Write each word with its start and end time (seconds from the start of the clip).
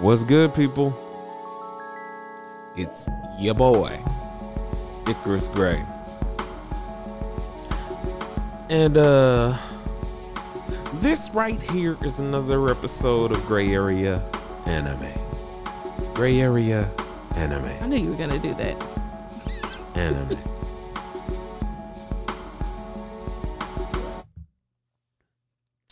What's 0.00 0.22
good, 0.22 0.54
people? 0.54 0.96
It's 2.76 3.08
your 3.36 3.54
boy, 3.54 3.98
Icarus 5.08 5.48
Gray. 5.48 5.84
And, 8.70 8.96
uh, 8.96 9.58
this 11.00 11.30
right 11.30 11.60
here 11.72 11.96
is 12.04 12.20
another 12.20 12.70
episode 12.70 13.32
of 13.32 13.44
Gray 13.46 13.74
Area 13.74 14.22
Anime. 14.66 15.12
Gray 16.14 16.42
Area 16.42 16.88
Anime. 17.34 17.64
I 17.82 17.86
knew 17.88 17.96
you 17.96 18.10
were 18.10 18.16
gonna 18.16 18.38
do 18.38 18.54
that. 18.54 18.80
Anime. 19.96 20.38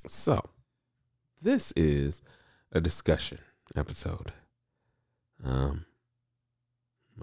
so, 0.06 0.44
this 1.42 1.72
is 1.72 2.22
a 2.70 2.80
discussion 2.80 3.38
episode. 3.76 4.32
Um, 5.44 5.84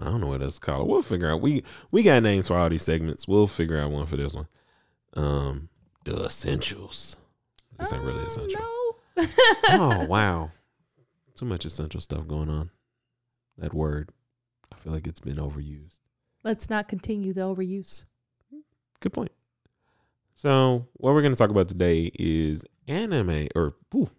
I 0.00 0.04
don't 0.04 0.20
know 0.20 0.28
what 0.28 0.42
else 0.42 0.54
to 0.58 0.60
call 0.60 0.82
it. 0.82 0.86
We'll 0.88 1.02
figure 1.02 1.30
out. 1.30 1.40
We 1.40 1.62
we 1.90 2.02
got 2.02 2.22
names 2.22 2.48
for 2.48 2.56
all 2.56 2.68
these 2.68 2.82
segments. 2.82 3.28
We'll 3.28 3.46
figure 3.46 3.78
out 3.78 3.90
one 3.90 4.06
for 4.06 4.16
this 4.16 4.34
one. 4.34 4.48
Um, 5.14 5.68
the 6.04 6.24
essentials. 6.24 7.16
This 7.78 7.92
ain't 7.92 8.02
really 8.02 8.20
Oh, 8.22 8.26
essential. 8.26 8.60
No. 8.60 9.26
oh 9.68 10.06
wow, 10.08 10.50
too 11.36 11.44
much 11.44 11.64
essential 11.64 12.00
stuff 12.00 12.26
going 12.26 12.48
on. 12.50 12.70
That 13.58 13.72
word, 13.74 14.10
I 14.72 14.76
feel 14.76 14.92
like 14.92 15.06
it's 15.06 15.20
been 15.20 15.36
overused. 15.36 16.00
Let's 16.42 16.68
not 16.68 16.88
continue 16.88 17.32
the 17.32 17.42
overuse. 17.42 18.04
Good 19.00 19.12
point. 19.12 19.32
So, 20.34 20.88
what 20.94 21.14
we're 21.14 21.22
going 21.22 21.32
to 21.32 21.38
talk 21.38 21.50
about 21.50 21.68
today 21.68 22.10
is 22.14 22.64
anime, 22.88 23.46
or 23.54 23.74
ooh, 23.94 24.10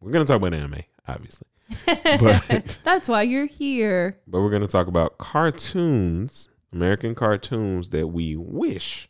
we're 0.00 0.10
going 0.10 0.24
to 0.26 0.30
talk 0.30 0.40
about 0.40 0.52
anime, 0.54 0.82
obviously, 1.06 1.46
But- 1.86 2.78
That's 2.84 3.08
why 3.08 3.22
you're 3.22 3.46
here. 3.46 4.18
but 4.26 4.40
we're 4.40 4.50
going 4.50 4.62
to 4.62 4.68
talk 4.68 4.86
about 4.86 5.18
cartoons, 5.18 6.48
American 6.72 7.14
cartoons 7.14 7.88
that 7.90 8.08
we 8.08 8.36
wish 8.36 9.08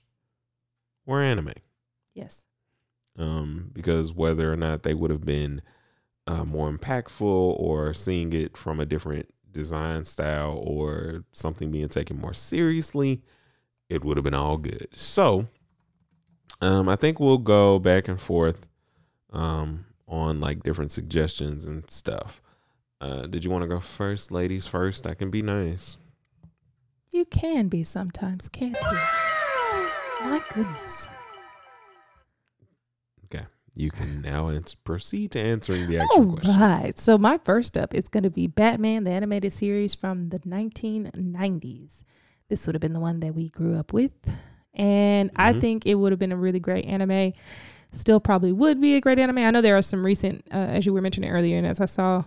were 1.05 1.23
anime. 1.23 1.53
Yes. 2.15 2.45
Um, 3.19 3.71
because 3.73 4.13
whether 4.13 4.53
or 4.53 4.57
not 4.57 4.83
they 4.83 4.95
would 4.95 5.11
have 5.11 5.25
been 5.25 5.63
uh, 6.27 6.45
more 6.45 6.71
impactful, 6.71 7.21
or 7.23 7.95
seeing 7.95 8.33
it 8.33 8.57
from 8.57 8.81
a 8.81 8.87
different 8.87 9.33
design 9.53 10.05
style, 10.05 10.59
or 10.63 11.25
something 11.33 11.71
being 11.71 11.89
taken 11.89 12.19
more 12.21 12.35
seriously, 12.35 13.23
it 13.89 14.05
would 14.05 14.17
have 14.17 14.25
been 14.25 14.35
all 14.35 14.57
good. 14.57 14.89
So, 14.93 15.47
um, 16.61 16.89
I 16.89 16.97
think 16.97 17.21
we'll 17.21 17.39
go 17.39 17.79
back 17.79 18.09
and 18.09 18.21
forth 18.21 18.67
um, 19.33 19.85
on 20.09 20.41
like 20.41 20.63
different 20.65 20.91
suggestions 20.91 21.65
and 21.65 21.89
stuff. 21.89 22.43
Uh, 23.01 23.27
did 23.27 23.45
you 23.45 23.51
want 23.51 23.63
to 23.63 23.69
go 23.69 23.79
first, 23.81 24.33
ladies? 24.33 24.67
First, 24.67 25.07
I 25.07 25.15
can 25.15 25.31
be 25.31 25.43
nice. 25.43 25.99
You 27.13 27.25
can 27.25 27.69
be 27.69 27.83
sometimes, 27.83 28.49
can't 28.49 28.77
you? 28.81 28.99
My 30.29 30.43
goodness. 30.53 31.07
Okay, 33.27 33.45
you 33.75 33.91
can 33.91 34.23
now 34.23 34.59
proceed 34.85 35.33
to 35.33 35.41
answering 35.41 35.87
the 35.87 35.99
All 35.99 36.05
actual 36.05 36.33
question. 36.33 36.61
right. 36.61 36.99
So 36.99 37.19
my 37.19 37.39
first 37.45 37.77
up 37.77 37.95
is 37.95 38.05
going 38.09 38.25
to 38.25 38.31
be 38.31 38.47
Batman, 38.47 39.05
the 39.05 39.11
animated 39.11 39.53
series 39.53 39.95
from 39.95 40.31
the 40.31 40.39
1990s. 40.41 42.03
This 42.49 42.67
would 42.67 42.75
have 42.75 42.81
been 42.81 42.93
the 42.93 43.01
one 43.01 43.21
that 43.21 43.35
we 43.35 43.49
grew 43.51 43.77
up 43.77 43.93
with. 43.93 44.13
And 44.75 45.31
I 45.37 45.53
Mhm. 45.53 45.61
think 45.61 45.87
it 45.87 45.95
would 45.97 46.13
have 46.13 46.19
been 46.19 46.33
a 46.33 46.37
really 46.37 46.61
great 46.61 46.85
anime. 46.87 47.33
Still 47.93 48.21
probably 48.21 48.53
would 48.53 48.81
be 48.81 48.95
a 48.95 49.01
great 49.01 49.19
anime. 49.19 49.39
I 49.39 49.51
know 49.51 49.61
there 49.63 49.77
are 49.77 49.83
some 49.83 50.05
recent, 50.05 50.45
uh, 50.53 50.57
as 50.57 50.87
you 50.87 50.93
were 50.93 51.01
mentioning 51.01 51.31
earlier, 51.31 51.57
and 51.57 51.67
as 51.67 51.81
I 51.81 51.87
saw 51.87 52.25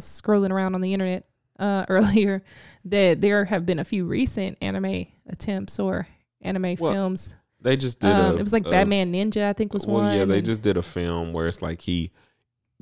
scrolling 0.00 0.50
around 0.50 0.74
on 0.74 0.80
the 0.80 0.92
internet 0.92 1.24
uh, 1.58 1.84
earlier, 1.90 2.42
that 2.86 3.20
there 3.20 3.44
have 3.44 3.64
been 3.66 3.78
a 3.78 3.84
few 3.84 4.04
recent 4.04 4.58
anime 4.60 5.06
attempts 5.28 5.78
or 5.78 6.06
anime 6.40 6.76
Well, 6.78 6.92
films. 6.92 7.36
They 7.60 7.76
just 7.76 8.00
did. 8.00 8.10
Um, 8.10 8.34
a, 8.34 8.38
it 8.38 8.42
was 8.42 8.52
like 8.52 8.66
a- 8.66 8.70
Batman 8.70 9.12
Ninja, 9.12 9.44
I 9.44 9.52
think 9.52 9.72
was 9.72 9.86
well, 9.86 9.98
one. 9.98 10.16
yeah, 10.18 10.24
they 10.24 10.38
and- 10.38 10.46
just 10.46 10.62
did 10.62 10.76
a 10.76 10.82
film 10.82 11.32
where 11.32 11.46
it's 11.46 11.62
like 11.62 11.80
he 11.82 12.10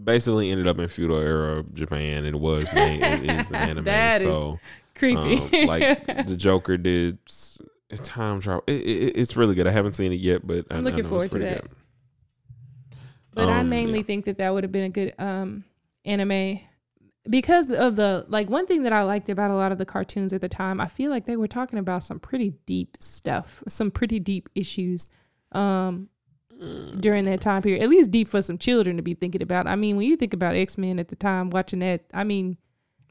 basically 0.03 0.51
ended 0.51 0.67
up 0.67 0.79
in 0.79 0.89
feudal 0.89 1.19
era 1.19 1.63
Japan 1.75 2.25
and 2.25 2.35
it 2.35 2.41
was 2.41 2.65
made 2.75 3.03
it 3.03 3.23
is 3.41 3.51
an 3.51 3.57
anime. 3.57 3.85
That 3.85 4.23
so 4.23 4.59
creepy. 4.95 5.37
um, 5.37 5.67
like 5.67 6.07
the 6.27 6.37
Joker 6.37 6.79
did 6.79 7.19
time 8.03 8.41
travel. 8.41 8.65
It, 8.67 8.81
it, 8.81 9.17
it's 9.17 9.37
really 9.37 9.55
good. 9.55 9.67
I 9.67 9.71
haven't 9.73 9.93
seen 9.97 10.13
it 10.13 10.21
yet, 10.21 10.47
but 10.47 10.65
I, 10.71 10.77
I'm 10.77 10.81
I 10.81 10.85
looking 10.85 11.01
it's 11.01 11.09
forward 11.11 11.31
to 11.33 11.39
that. 11.41 11.63
good. 11.63 11.71
But 13.35 13.49
I 13.49 13.61
Um, 13.61 13.69
mainly 13.69 13.99
yeah. 13.99 14.05
think 14.05 14.25
that 14.25 14.39
that 14.39 14.55
would 14.55 14.65
have 14.65 14.73
been 14.73 14.85
a 14.85 14.89
good 14.89 15.15
um, 15.19 15.65
anime 16.07 16.61
because 17.29 17.71
of 17.71 17.97
the 17.97 18.25
like 18.29 18.49
one 18.49 18.67
thing 18.67 18.83
that 18.85 18.93
I 18.93 19.03
liked 19.03 19.29
about 19.29 19.51
a 19.51 19.55
lot 19.55 19.73
of 19.73 19.79
the 19.79 19.85
cartoons 19.85 20.33
at 20.33 20.41
the 20.41 20.49
time. 20.49 20.81
I 20.81 20.87
feel 20.87 21.11
like 21.11 21.27
they 21.27 21.37
were 21.37 21.49
talking 21.49 21.79
about 21.79 22.03
some 22.03 22.19
pretty 22.19 22.55
deep 22.67 22.97
stuff, 23.01 23.63
some 23.69 23.91
pretty 23.91 24.19
deep 24.19 24.49
issues 24.55 25.09
um, 25.53 26.09
during 26.99 27.25
that 27.25 27.41
time 27.41 27.63
period. 27.63 27.83
At 27.83 27.91
least 27.91 28.11
deep 28.11 28.29
for 28.29 28.43
some 28.43 28.59
children 28.59 28.97
to 28.97 29.03
be 29.03 29.15
thinking 29.15 29.43
about. 29.43 29.67
I 29.67 29.77
mean, 29.77 29.97
when 29.97 30.07
you 30.07 30.17
think 30.17 30.33
about 30.33 30.57
X 30.57 30.79
Men 30.79 30.99
at 30.99 31.09
the 31.09 31.17
time, 31.17 31.51
watching 31.51 31.81
that, 31.81 32.05
I 32.15 32.25
mean. 32.25 32.57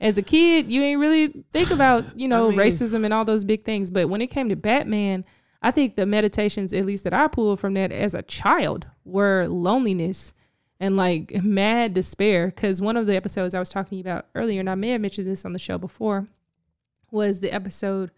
As 0.01 0.17
a 0.17 0.21
kid, 0.21 0.71
you 0.71 0.81
ain't 0.81 1.01
really 1.01 1.43
think 1.51 1.71
about, 1.71 2.17
you 2.17 2.29
know, 2.29 2.51
mean- 2.51 2.57
racism 2.57 3.03
and 3.03 3.13
all 3.13 3.25
those 3.25 3.43
big 3.43 3.65
things. 3.65 3.91
But 3.91 4.07
when 4.07 4.21
it 4.21 4.27
came 4.27 4.47
to 4.47 4.55
Batman, 4.55 5.25
I 5.61 5.71
think 5.71 5.97
the 5.97 6.05
meditations, 6.05 6.73
at 6.73 6.85
least 6.85 7.03
that 7.03 7.13
I 7.13 7.27
pulled 7.27 7.59
from 7.59 7.73
that 7.73 7.91
as 7.91 8.13
a 8.13 8.21
child, 8.21 8.87
were 9.03 9.47
loneliness 9.49 10.33
and 10.79 10.97
like 10.97 11.43
mad 11.43 11.93
despair. 11.93 12.47
Because 12.47 12.81
one 12.81 12.97
of 12.97 13.05
the 13.05 13.15
episodes 13.15 13.53
I 13.53 13.59
was 13.59 13.69
talking 13.69 13.99
about 13.99 14.27
earlier, 14.35 14.59
and 14.59 14.69
I 14.69 14.75
may 14.75 14.89
have 14.89 15.01
mentioned 15.01 15.27
this 15.27 15.45
on 15.45 15.53
the 15.53 15.59
show 15.59 15.77
before, 15.77 16.27
was 17.11 17.39
the 17.39 17.51
episode 17.51 18.11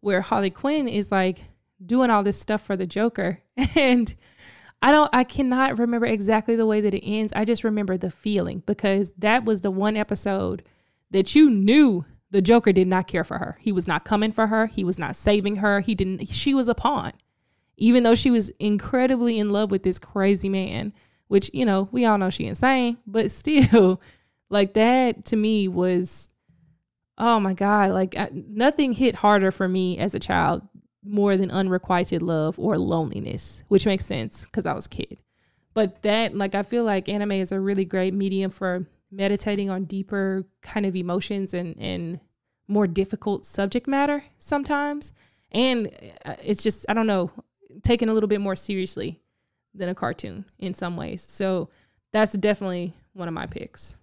where 0.00 0.20
Harley 0.20 0.50
Quinn 0.50 0.88
is 0.88 1.10
like 1.10 1.44
doing 1.84 2.10
all 2.10 2.22
this 2.22 2.40
stuff 2.40 2.62
for 2.62 2.76
the 2.76 2.86
Joker. 2.86 3.40
And 3.74 4.14
I 4.82 4.90
don't, 4.90 5.10
I 5.12 5.24
cannot 5.24 5.78
remember 5.78 6.06
exactly 6.06 6.54
the 6.54 6.66
way 6.66 6.80
that 6.80 6.94
it 6.94 7.04
ends. 7.04 7.32
I 7.34 7.44
just 7.44 7.64
remember 7.64 7.96
the 7.96 8.10
feeling 8.10 8.62
because 8.66 9.12
that 9.18 9.44
was 9.44 9.62
the 9.62 9.70
one 9.70 9.96
episode 9.96 10.62
that 11.10 11.34
you 11.34 11.50
knew 11.50 12.04
the 12.30 12.42
Joker 12.42 12.72
did 12.72 12.86
not 12.86 13.06
care 13.06 13.24
for 13.24 13.38
her. 13.38 13.56
He 13.60 13.72
was 13.72 13.88
not 13.88 14.04
coming 14.04 14.32
for 14.32 14.48
her. 14.48 14.66
He 14.66 14.84
was 14.84 14.98
not 14.98 15.16
saving 15.16 15.56
her. 15.56 15.80
He 15.80 15.94
didn't, 15.94 16.28
she 16.28 16.52
was 16.54 16.68
a 16.68 16.74
pawn. 16.74 17.12
Even 17.78 18.02
though 18.02 18.14
she 18.14 18.30
was 18.30 18.50
incredibly 18.60 19.38
in 19.38 19.50
love 19.50 19.70
with 19.70 19.82
this 19.82 19.98
crazy 19.98 20.48
man, 20.48 20.92
which, 21.28 21.50
you 21.52 21.64
know, 21.64 21.88
we 21.92 22.04
all 22.04 22.18
know 22.18 22.30
she 22.30 22.46
insane, 22.46 22.98
but 23.06 23.30
still, 23.30 24.00
like 24.48 24.74
that 24.74 25.24
to 25.26 25.36
me 25.36 25.68
was, 25.68 26.30
oh 27.18 27.40
my 27.40 27.54
God, 27.54 27.90
like 27.92 28.16
I, 28.16 28.30
nothing 28.32 28.92
hit 28.92 29.16
harder 29.16 29.50
for 29.50 29.68
me 29.68 29.98
as 29.98 30.14
a 30.14 30.20
child 30.20 30.62
more 31.04 31.36
than 31.36 31.50
unrequited 31.50 32.22
love 32.22 32.58
or 32.58 32.78
loneliness, 32.78 33.62
which 33.68 33.86
makes 33.86 34.04
sense 34.04 34.44
because 34.44 34.66
I 34.66 34.72
was 34.72 34.86
a 34.86 34.90
kid. 34.90 35.18
But 35.74 36.02
that, 36.02 36.34
like, 36.34 36.54
I 36.54 36.62
feel 36.62 36.84
like 36.84 37.08
anime 37.08 37.32
is 37.32 37.52
a 37.52 37.60
really 37.60 37.84
great 37.84 38.14
medium 38.14 38.50
for 38.50 38.86
meditating 39.10 39.70
on 39.70 39.84
deeper 39.84 40.44
kind 40.62 40.86
of 40.86 40.96
emotions 40.96 41.54
and 41.54 41.76
and 41.78 42.20
more 42.68 42.86
difficult 42.86 43.46
subject 43.46 43.86
matter 43.86 44.24
sometimes 44.38 45.12
and 45.52 45.88
uh, 46.24 46.34
it's 46.42 46.62
just 46.62 46.84
i 46.88 46.92
don't 46.92 47.06
know 47.06 47.30
taken 47.82 48.08
a 48.08 48.12
little 48.12 48.28
bit 48.28 48.40
more 48.40 48.56
seriously 48.56 49.20
than 49.76 49.88
a 49.88 49.94
cartoon 49.94 50.44
in 50.58 50.74
some 50.74 50.96
ways 50.96 51.22
so 51.22 51.68
that's 52.12 52.32
definitely 52.34 52.92
one 53.12 53.28
of 53.28 53.34
my 53.34 53.46
picks 53.46 53.96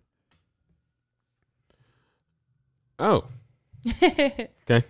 Oh, 3.00 3.25
okay. 4.03 4.84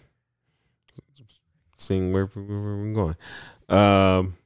Seeing 1.77 2.13
where, 2.13 2.25
where, 2.25 2.45
we're 2.45 2.94
going. 2.94 3.16
Um, 3.69 4.38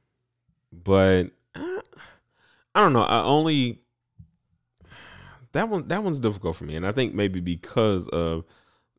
but 0.72 1.24
uh, 1.54 1.80
I 2.74 2.80
don't 2.80 2.92
know. 2.92 3.02
I 3.02 3.22
only 3.22 3.80
that 5.52 5.68
one 5.68 5.88
that 5.88 6.02
one's 6.02 6.20
difficult 6.20 6.56
for 6.56 6.64
me, 6.64 6.76
and 6.76 6.86
I 6.86 6.92
think 6.92 7.14
maybe 7.14 7.40
because 7.40 8.08
of 8.08 8.44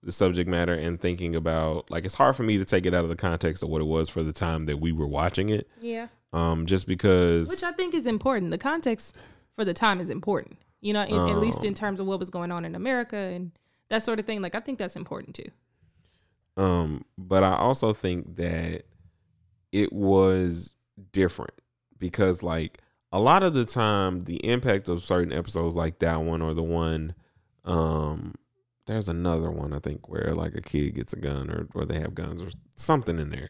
the 0.04 0.12
subject 0.12 0.48
matter 0.48 0.74
and 0.74 1.02
thinking 1.02 1.36
about 1.36 1.90
like 1.90 2.06
it's 2.06 2.16
hard 2.16 2.36
for 2.36 2.44
me 2.44 2.58
to 2.58 2.66
take 2.66 2.86
it 2.86 2.94
out 2.94 3.04
of 3.04 3.10
the 3.10 3.16
context 3.16 3.64
of 3.64 3.70
what 3.70 3.82
it 3.82 3.86
was 3.86 4.08
for 4.08 4.24
the 4.24 4.32
time 4.32 4.66
that 4.68 4.78
we 4.78 4.92
were 4.92 5.08
watching 5.08 5.50
it. 5.50 5.68
yeah 5.82 6.08
Um, 6.32 6.66
just 6.68 6.86
because 6.88 7.50
which 7.50 7.64
i 7.64 7.72
think 7.72 7.94
is 7.94 8.06
important. 8.06 8.52
The 8.52 8.58
context 8.60 9.16
for 9.56 9.66
the 9.66 9.74
time 9.74 10.00
is 10.00 10.10
important 10.10 10.58
you 10.82 10.94
know 10.94 11.04
in, 11.04 11.16
at 11.30 11.38
least 11.40 11.64
in 11.64 11.70
Um, 11.70 11.74
terms 11.74 12.00
of 12.00 12.06
what 12.06 12.20
was 12.20 12.30
going 12.30 12.52
on 12.52 12.64
in 12.66 12.76
america 12.76 13.18
and 13.18 13.52
that 13.90 14.04
sort 14.04 14.20
of 14.20 14.26
thing. 14.26 14.42
Like 14.42 14.54
i 14.56 14.60
think 14.60 14.78
that's 14.80 14.96
important 14.96 15.36
too. 15.36 15.50
Um, 16.58 17.06
but 17.18 17.44
I 17.44 17.56
also 17.56 17.94
think 17.94 18.36
that 18.36 18.84
it 19.72 19.94
was 19.94 20.76
different 21.14 21.54
because 21.98 22.44
like 22.44 22.80
a 23.12 23.20
lot 23.20 23.44
of 23.44 23.54
the 23.54 23.64
time 23.66 24.26
the 24.26 24.46
impact 24.46 24.90
of 24.90 25.04
certain 25.06 25.32
episodes 25.32 25.76
like 25.76 26.00
that 26.00 26.22
one 26.22 26.42
or 26.42 26.54
the 26.54 26.64
one 26.64 27.16
um 27.66 28.36
there's 28.88 29.08
another 29.08 29.50
one 29.52 29.74
I 29.74 29.80
think 29.80 30.10
where 30.10 30.34
like 30.36 30.54
a 30.56 30.62
kid 30.62 30.96
gets 30.96 31.14
a 31.14 31.20
gun 31.20 31.50
or 31.50 31.68
or 31.74 31.86
they 31.86 32.00
have 32.00 32.14
guns 32.14 32.42
or 32.42 32.50
something 32.76 33.18
in 33.20 33.30
there. 33.30 33.50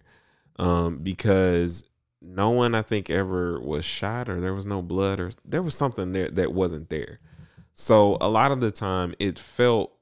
Um 0.57 0.99
because 0.99 1.88
no 2.21 2.49
one 2.51 2.75
I 2.75 2.81
think 2.81 3.09
ever 3.09 3.59
was 3.59 3.85
shot 3.85 4.29
or 4.29 4.39
there 4.39 4.53
was 4.53 4.65
no 4.65 4.81
blood 4.81 5.19
or 5.19 5.31
there 5.45 5.63
was 5.63 5.75
something 5.75 6.11
there 6.11 6.29
that 6.29 6.53
wasn't 6.53 6.89
there. 6.89 7.19
So 7.73 8.17
a 8.19 8.27
lot 8.27 8.51
of 8.51 8.59
the 8.59 8.71
time 8.71 9.13
it 9.19 9.39
felt 9.39 9.93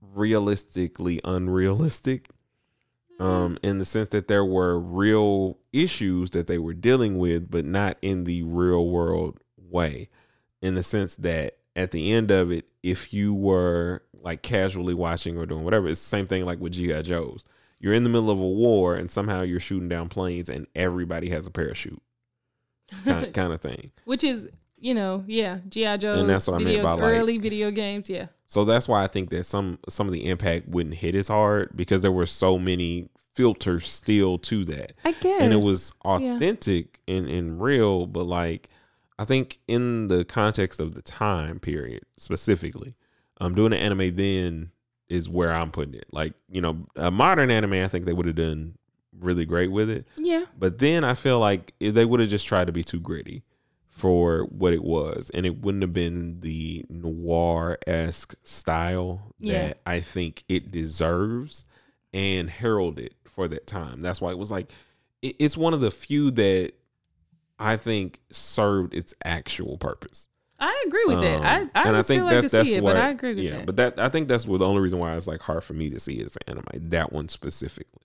realistically 0.00 1.20
unrealistic. 1.24 2.28
Um, 3.20 3.58
in 3.64 3.78
the 3.78 3.84
sense 3.84 4.10
that 4.10 4.28
there 4.28 4.44
were 4.44 4.78
real 4.78 5.58
issues 5.72 6.30
that 6.30 6.46
they 6.46 6.58
were 6.58 6.72
dealing 6.72 7.18
with, 7.18 7.50
but 7.50 7.64
not 7.64 7.98
in 8.00 8.22
the 8.22 8.44
real 8.44 8.86
world 8.86 9.40
way. 9.56 10.08
In 10.62 10.76
the 10.76 10.84
sense 10.84 11.16
that 11.16 11.56
at 11.74 11.90
the 11.90 12.12
end 12.12 12.30
of 12.30 12.52
it, 12.52 12.66
if 12.84 13.12
you 13.12 13.34
were 13.34 14.04
like 14.12 14.42
casually 14.42 14.94
watching 14.94 15.36
or 15.36 15.46
doing 15.46 15.64
whatever, 15.64 15.88
it's 15.88 16.00
the 16.00 16.06
same 16.06 16.28
thing 16.28 16.44
like 16.44 16.60
with 16.60 16.74
G.I. 16.74 17.02
Joe's. 17.02 17.44
You're 17.80 17.94
in 17.94 18.02
the 18.04 18.10
middle 18.10 18.30
of 18.30 18.38
a 18.38 18.48
war 18.48 18.94
and 18.96 19.10
somehow 19.10 19.42
you're 19.42 19.60
shooting 19.60 19.88
down 19.88 20.08
planes 20.08 20.48
and 20.48 20.66
everybody 20.74 21.30
has 21.30 21.46
a 21.46 21.50
parachute. 21.50 22.02
Kind, 23.04 23.32
kind 23.34 23.52
of 23.52 23.60
thing. 23.60 23.92
Which 24.04 24.24
is, 24.24 24.48
you 24.78 24.94
know, 24.94 25.24
yeah, 25.26 25.58
GI 25.68 25.98
Joe. 25.98 26.14
And 26.14 26.28
that's 26.28 26.46
what 26.48 26.54
I 26.54 26.58
meant 26.58 26.68
video, 26.68 26.82
by, 26.82 26.92
like- 26.92 27.02
early 27.02 27.38
video 27.38 27.70
games. 27.70 28.08
Yeah, 28.10 28.26
So 28.46 28.64
that's 28.64 28.88
why 28.88 29.04
I 29.04 29.06
think 29.06 29.30
that 29.30 29.44
some 29.44 29.78
some 29.88 30.06
of 30.06 30.12
the 30.12 30.28
impact 30.28 30.68
wouldn't 30.68 30.96
hit 30.96 31.14
as 31.14 31.28
hard 31.28 31.76
because 31.76 32.02
there 32.02 32.12
were 32.12 32.26
so 32.26 32.58
many 32.58 33.08
filters 33.34 33.86
still 33.88 34.38
to 34.38 34.64
that. 34.64 34.94
I 35.04 35.12
guess. 35.12 35.40
And 35.40 35.52
it 35.52 35.62
was 35.62 35.92
Yeah. 36.04 36.10
authentic 36.36 36.98
and, 37.06 37.28
and 37.28 37.60
real, 37.62 38.06
but 38.06 38.24
like 38.24 38.68
I 39.20 39.24
think 39.24 39.58
in 39.68 40.08
the 40.08 40.24
context 40.24 40.80
of 40.80 40.94
the 40.94 41.02
time 41.02 41.60
period 41.60 42.02
specifically, 42.16 42.96
um 43.40 43.54
doing 43.54 43.72
an 43.72 43.78
anime 43.78 44.16
then 44.16 44.70
is 45.08 45.28
where 45.28 45.52
I'm 45.52 45.70
putting 45.70 45.94
it. 45.94 46.06
Like, 46.12 46.34
you 46.50 46.60
know, 46.60 46.86
a 46.96 47.10
modern 47.10 47.50
anime 47.50 47.72
I 47.74 47.88
think 47.88 48.04
they 48.04 48.12
would 48.12 48.26
have 48.26 48.36
done 48.36 48.76
really 49.18 49.44
great 49.46 49.70
with 49.72 49.90
it. 49.90 50.06
Yeah, 50.18 50.44
But 50.58 50.78
then 50.78 51.02
I 51.04 51.14
feel 51.14 51.40
like 51.40 51.74
they 51.80 52.04
would 52.04 52.20
have 52.20 52.28
just 52.28 52.46
tried 52.46 52.66
to 52.66 52.72
be 52.72 52.84
too 52.84 53.00
gritty 53.00 53.42
for 53.88 54.44
what 54.44 54.72
it 54.72 54.84
was, 54.84 55.28
and 55.34 55.44
it 55.44 55.60
wouldn't 55.62 55.82
have 55.82 55.92
been 55.92 56.38
the 56.40 56.84
noir 56.88 57.78
esque 57.86 58.34
style 58.44 59.32
Yeah. 59.40 59.52
that 59.68 59.80
I 59.86 60.00
think 60.00 60.44
it 60.48 60.70
deserves 60.70 61.64
and 62.12 62.48
heralded 62.48 63.14
for 63.24 63.48
that 63.48 63.66
time. 63.66 64.00
That's 64.00 64.20
why 64.20 64.30
it 64.30 64.38
was 64.38 64.50
like 64.50 64.70
it's 65.20 65.56
one 65.56 65.74
of 65.74 65.80
the 65.80 65.90
few 65.90 66.30
that 66.32 66.72
I 67.58 67.76
think 67.76 68.20
served 68.30 68.94
its 68.94 69.14
actual 69.24 69.78
purpose. 69.78 70.28
I 70.60 70.84
agree 70.86 71.04
with 71.06 71.20
that. 71.20 71.36
Um, 71.38 71.44
I 71.74 71.80
I 71.80 71.82
and 71.88 71.96
would 71.96 72.04
still 72.04 72.24
like 72.24 72.40
to 72.42 72.48
see 72.64 72.76
it, 72.76 72.82
where- 72.82 72.94
but 72.94 73.02
I 73.02 73.10
agree 73.10 73.30
with 73.30 73.36
that. 73.38 73.42
yeah, 73.44 73.56
that. 73.58 73.66
but 73.66 73.76
that 73.76 73.98
I 74.00 74.08
think 74.08 74.28
that's 74.28 74.46
what 74.46 74.58
the 74.58 74.66
only 74.66 74.80
reason 74.80 74.98
why 74.98 75.16
it's 75.16 75.26
like 75.26 75.40
hard 75.40 75.62
for 75.64 75.72
me 75.74 75.88
to 75.90 76.00
see 76.00 76.14
it 76.20 76.26
as 76.26 76.36
an 76.46 76.58
anime. 76.58 76.88
That 76.90 77.12
one 77.12 77.28
specifically, 77.28 78.02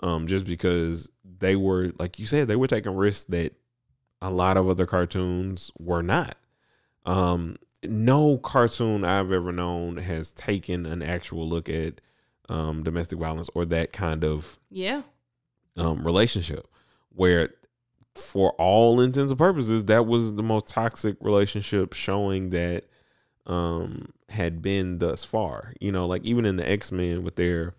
um, 0.00 0.26
just 0.26 0.44
because 0.44 1.10
they 1.38 1.56
were 1.56 1.92
like 1.98 2.18
you 2.18 2.26
said, 2.26 2.48
they 2.48 2.56
were 2.56 2.66
taking 2.66 2.94
risks 2.94 3.24
that 3.26 3.54
a 4.20 4.30
lot 4.30 4.56
of 4.56 4.68
other 4.68 4.86
cartoons 4.86 5.70
were 5.78 6.02
not. 6.02 6.36
Um, 7.04 7.56
no 7.84 8.38
cartoon 8.38 9.04
I've 9.04 9.30
ever 9.32 9.52
known 9.52 9.98
has 9.98 10.32
taken 10.32 10.86
an 10.86 11.02
actual 11.02 11.48
look 11.48 11.68
at 11.68 12.00
um, 12.48 12.82
domestic 12.82 13.18
violence 13.18 13.48
or 13.54 13.64
that 13.66 13.92
kind 13.92 14.24
of 14.24 14.58
yeah, 14.70 15.02
um, 15.76 16.04
relationship 16.04 16.66
where 17.10 17.50
for 18.16 18.52
all 18.52 19.00
intents 19.00 19.30
and 19.30 19.38
purposes 19.38 19.84
that 19.84 20.06
was 20.06 20.34
the 20.34 20.42
most 20.42 20.66
toxic 20.66 21.16
relationship 21.20 21.92
showing 21.92 22.50
that 22.50 22.84
um 23.46 24.12
had 24.28 24.60
been 24.62 24.98
thus 24.98 25.24
far. 25.24 25.74
You 25.80 25.92
know 25.92 26.06
like 26.06 26.24
even 26.24 26.44
in 26.44 26.56
the 26.56 26.68
x-men 26.68 27.22
with 27.22 27.36
their 27.36 27.74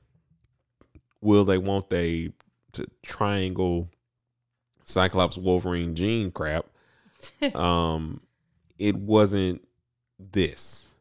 will 1.21 1.45
they 1.45 1.57
won't 1.57 1.89
they 1.89 2.31
to 2.73 2.85
triangle 3.03 3.89
cyclops 4.83 5.37
wolverine 5.37 5.95
Jean 5.95 6.31
crap 6.31 6.65
um 7.55 8.21
it 8.77 8.95
wasn't 8.95 9.67
this. 10.19 10.93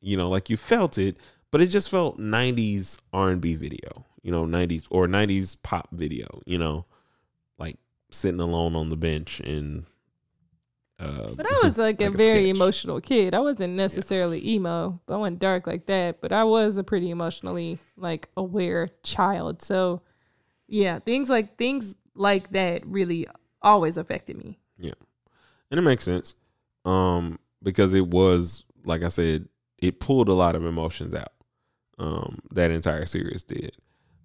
You 0.00 0.16
know 0.16 0.28
like 0.28 0.50
you 0.50 0.56
felt 0.56 0.98
it 0.98 1.16
but 1.50 1.60
it 1.60 1.66
just 1.68 1.90
felt 1.90 2.18
90s 2.18 2.98
r&b 3.12 3.54
video 3.56 4.04
you 4.22 4.30
know 4.30 4.44
90s 4.44 4.86
or 4.90 5.06
90s 5.06 5.56
pop 5.62 5.88
video 5.90 6.40
you 6.44 6.58
know 6.58 6.84
sitting 8.10 8.40
alone 8.40 8.74
on 8.74 8.88
the 8.88 8.96
bench 8.96 9.40
and 9.40 9.84
uh 10.98 11.28
but 11.36 11.46
I 11.46 11.60
was 11.62 11.78
like, 11.78 12.00
a 12.00 12.04
like 12.04 12.14
a 12.14 12.16
very 12.16 12.44
sketch. 12.46 12.56
emotional 12.56 13.00
kid. 13.00 13.34
I 13.34 13.40
wasn't 13.40 13.74
necessarily 13.74 14.46
emo. 14.48 15.00
I 15.08 15.16
wasn't 15.16 15.38
dark 15.38 15.66
like 15.66 15.86
that, 15.86 16.20
but 16.20 16.32
I 16.32 16.44
was 16.44 16.76
a 16.76 16.84
pretty 16.84 17.10
emotionally 17.10 17.78
like 17.96 18.28
aware 18.36 18.88
child. 19.02 19.62
So 19.62 20.02
yeah, 20.66 20.98
things 20.98 21.30
like 21.30 21.56
things 21.56 21.94
like 22.14 22.50
that 22.52 22.86
really 22.86 23.26
always 23.62 23.96
affected 23.96 24.36
me. 24.36 24.58
Yeah, 24.78 24.94
and 25.70 25.78
it 25.78 25.82
makes 25.82 26.04
sense 26.04 26.36
um 26.84 27.38
because 27.62 27.92
it 27.92 28.06
was 28.06 28.64
like 28.84 29.02
i 29.02 29.08
said 29.08 29.48
it 29.78 30.00
pulled 30.00 30.28
a 30.28 30.32
lot 30.32 30.54
of 30.54 30.64
emotions 30.64 31.12
out 31.12 31.32
um 31.98 32.38
that 32.52 32.70
entire 32.70 33.04
series 33.04 33.42
did 33.42 33.72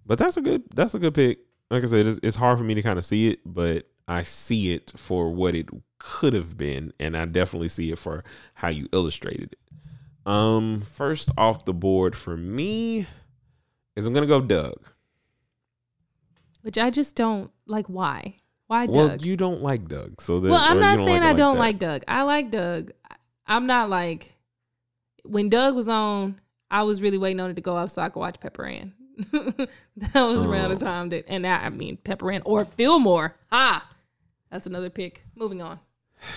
but 0.06 0.18
that's 0.18 0.36
a 0.36 0.40
good 0.40 0.62
that's 0.74 0.94
a 0.94 0.98
good 0.98 1.14
pick 1.14 1.40
like 1.74 1.84
i 1.84 1.86
said 1.86 2.06
it's, 2.06 2.20
it's 2.22 2.36
hard 2.36 2.58
for 2.58 2.64
me 2.64 2.74
to 2.74 2.82
kind 2.82 2.98
of 2.98 3.04
see 3.04 3.28
it 3.28 3.40
but 3.44 3.86
i 4.08 4.22
see 4.22 4.72
it 4.72 4.92
for 4.96 5.30
what 5.30 5.54
it 5.54 5.68
could 5.98 6.32
have 6.32 6.56
been 6.56 6.92
and 6.98 7.16
i 7.16 7.24
definitely 7.24 7.68
see 7.68 7.90
it 7.90 7.98
for 7.98 8.22
how 8.54 8.68
you 8.68 8.86
illustrated 8.92 9.52
it 9.52 9.58
um 10.26 10.80
first 10.80 11.30
off 11.36 11.64
the 11.64 11.74
board 11.74 12.14
for 12.16 12.36
me 12.36 13.06
is 13.96 14.06
i'm 14.06 14.12
gonna 14.12 14.26
go 14.26 14.40
doug 14.40 14.74
Which 16.62 16.78
I 16.78 16.88
just 16.90 17.14
don't 17.14 17.50
like 17.66 17.86
why? 17.88 18.36
Why 18.68 18.86
Doug? 18.86 18.94
well 18.94 19.16
you 19.18 19.36
don't 19.36 19.62
like 19.62 19.86
doug 19.88 20.20
so 20.20 20.40
that, 20.40 20.48
well, 20.48 20.60
I'm 20.60 20.80
not 20.80 20.96
saying 20.96 21.22
it 21.22 21.22
I 21.22 21.34
don't 21.34 21.54
that. 21.56 21.60
like 21.60 21.78
Doug. 21.78 22.02
I 22.08 22.22
like 22.22 22.50
Doug. 22.50 22.92
I'm 23.46 23.66
not 23.66 23.90
like 23.90 24.34
when 25.24 25.50
Doug 25.50 25.74
was 25.74 25.88
on, 25.88 26.40
I 26.70 26.82
was 26.84 27.02
really 27.02 27.18
waiting 27.18 27.40
on 27.40 27.50
it 27.50 27.54
to 27.56 27.60
go 27.60 27.76
up 27.76 27.90
so 27.90 28.00
I 28.00 28.08
could 28.08 28.20
watch 28.20 28.40
Pepper 28.40 28.64
Ann. 28.64 28.94
That 29.16 29.68
was 30.14 30.42
around 30.42 30.72
Oh. 30.72 30.74
the 30.74 30.84
time 30.84 31.08
that, 31.10 31.24
and 31.28 31.46
I, 31.46 31.66
I 31.66 31.68
mean 31.70 31.96
Pepper 31.98 32.30
Ann 32.32 32.42
or 32.44 32.64
Fillmore. 32.64 33.36
Ah, 33.52 33.88
that's 34.50 34.66
another 34.66 34.90
pick. 34.90 35.24
Moving 35.36 35.62
on. 35.62 35.80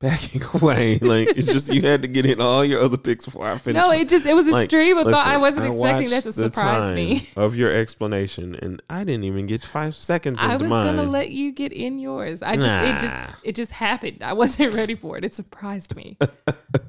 backing 0.00 0.42
away. 0.54 0.98
Like 0.98 1.28
it's 1.36 1.52
just 1.52 1.72
you 1.72 1.82
had 1.82 2.02
to 2.02 2.08
get 2.08 2.24
in 2.24 2.40
all 2.40 2.64
your 2.64 2.80
other 2.80 2.96
picks 2.96 3.24
before 3.24 3.46
I 3.46 3.56
finished. 3.58 3.84
No, 3.84 3.92
it 3.92 4.08
just 4.08 4.26
it 4.26 4.34
was 4.34 4.46
a 4.46 4.50
Like, 4.52 4.68
stream 4.68 4.96
of 4.98 5.06
thought. 5.06 5.26
I 5.26 5.36
wasn't 5.38 5.64
I 5.66 5.68
expecting 5.68 6.10
that 6.10 6.22
to 6.22 6.28
the 6.32 6.32
surprise 6.32 6.88
time 6.88 6.94
me. 6.94 7.28
of 7.36 7.56
your 7.56 7.74
explanation, 7.74 8.54
and 8.54 8.80
I 8.88 9.04
didn't 9.04 9.24
even 9.24 9.46
get 9.46 9.62
five 9.64 9.96
seconds 9.96 10.38
I 10.40 10.54
was 10.56 10.68
mine. 10.68 10.96
gonna 10.96 11.10
let 11.10 11.30
you 11.30 11.52
get 11.52 11.72
in 11.72 11.98
yours. 11.98 12.42
I 12.42 12.56
just 12.56 12.66
it 12.84 12.98
just 13.00 13.36
it 13.44 13.54
just 13.56 13.72
happened. 13.72 14.22
I 14.22 14.32
wasn't 14.34 14.74
ready 14.76 14.94
for 14.94 15.18
it. 15.18 15.24
It 15.24 15.34
surprised 15.34 15.96
me. 15.96 16.16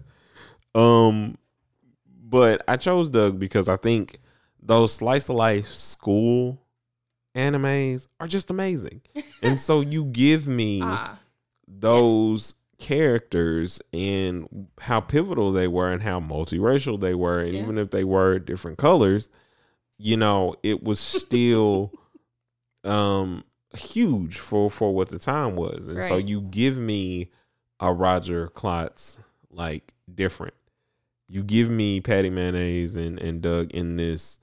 um, 0.75 1.37
but 2.29 2.61
I 2.67 2.77
chose 2.77 3.09
Doug 3.09 3.39
because 3.39 3.67
I 3.67 3.77
think 3.77 4.19
those 4.61 4.93
slice 4.93 5.29
of 5.29 5.35
life 5.35 5.67
school 5.67 6.61
animes 7.35 8.07
are 8.19 8.27
just 8.27 8.49
amazing, 8.51 9.01
and 9.43 9.59
so 9.59 9.81
you 9.81 10.05
give 10.05 10.47
me 10.47 10.81
ah, 10.83 11.19
those 11.67 12.55
characters 12.77 13.81
and 13.93 14.67
how 14.79 15.01
pivotal 15.01 15.51
they 15.51 15.67
were 15.67 15.91
and 15.91 16.01
how 16.01 16.19
multiracial 16.19 16.99
they 16.99 17.13
were 17.13 17.39
and 17.39 17.53
Yeah. 17.53 17.61
even 17.61 17.77
if 17.77 17.91
they 17.91 18.05
were 18.05 18.39
different 18.39 18.77
colors 18.77 19.29
you 19.97 20.15
know 20.15 20.55
it 20.63 20.81
was 20.81 20.97
still 20.97 21.91
um 22.85 23.43
huge 23.75 24.37
for 24.37 24.71
for 24.71 24.93
what 24.95 25.09
the 25.09 25.19
time 25.19 25.55
was. 25.57 25.87
And 25.89 26.03
so 26.05 26.15
you 26.17 26.41
give 26.41 26.77
me 26.77 27.29
a 27.81 27.93
roger 27.93 28.47
klotz 28.47 29.19
like 29.51 29.93
different 30.13 30.53
you 31.29 31.43
give 31.43 31.69
me 31.69 32.01
patty 32.01 32.29
mayonnaise 32.29 32.95
and 32.95 33.19
and 33.19 33.41
doug 33.41 33.71
in 33.71 33.95
this 33.97 34.39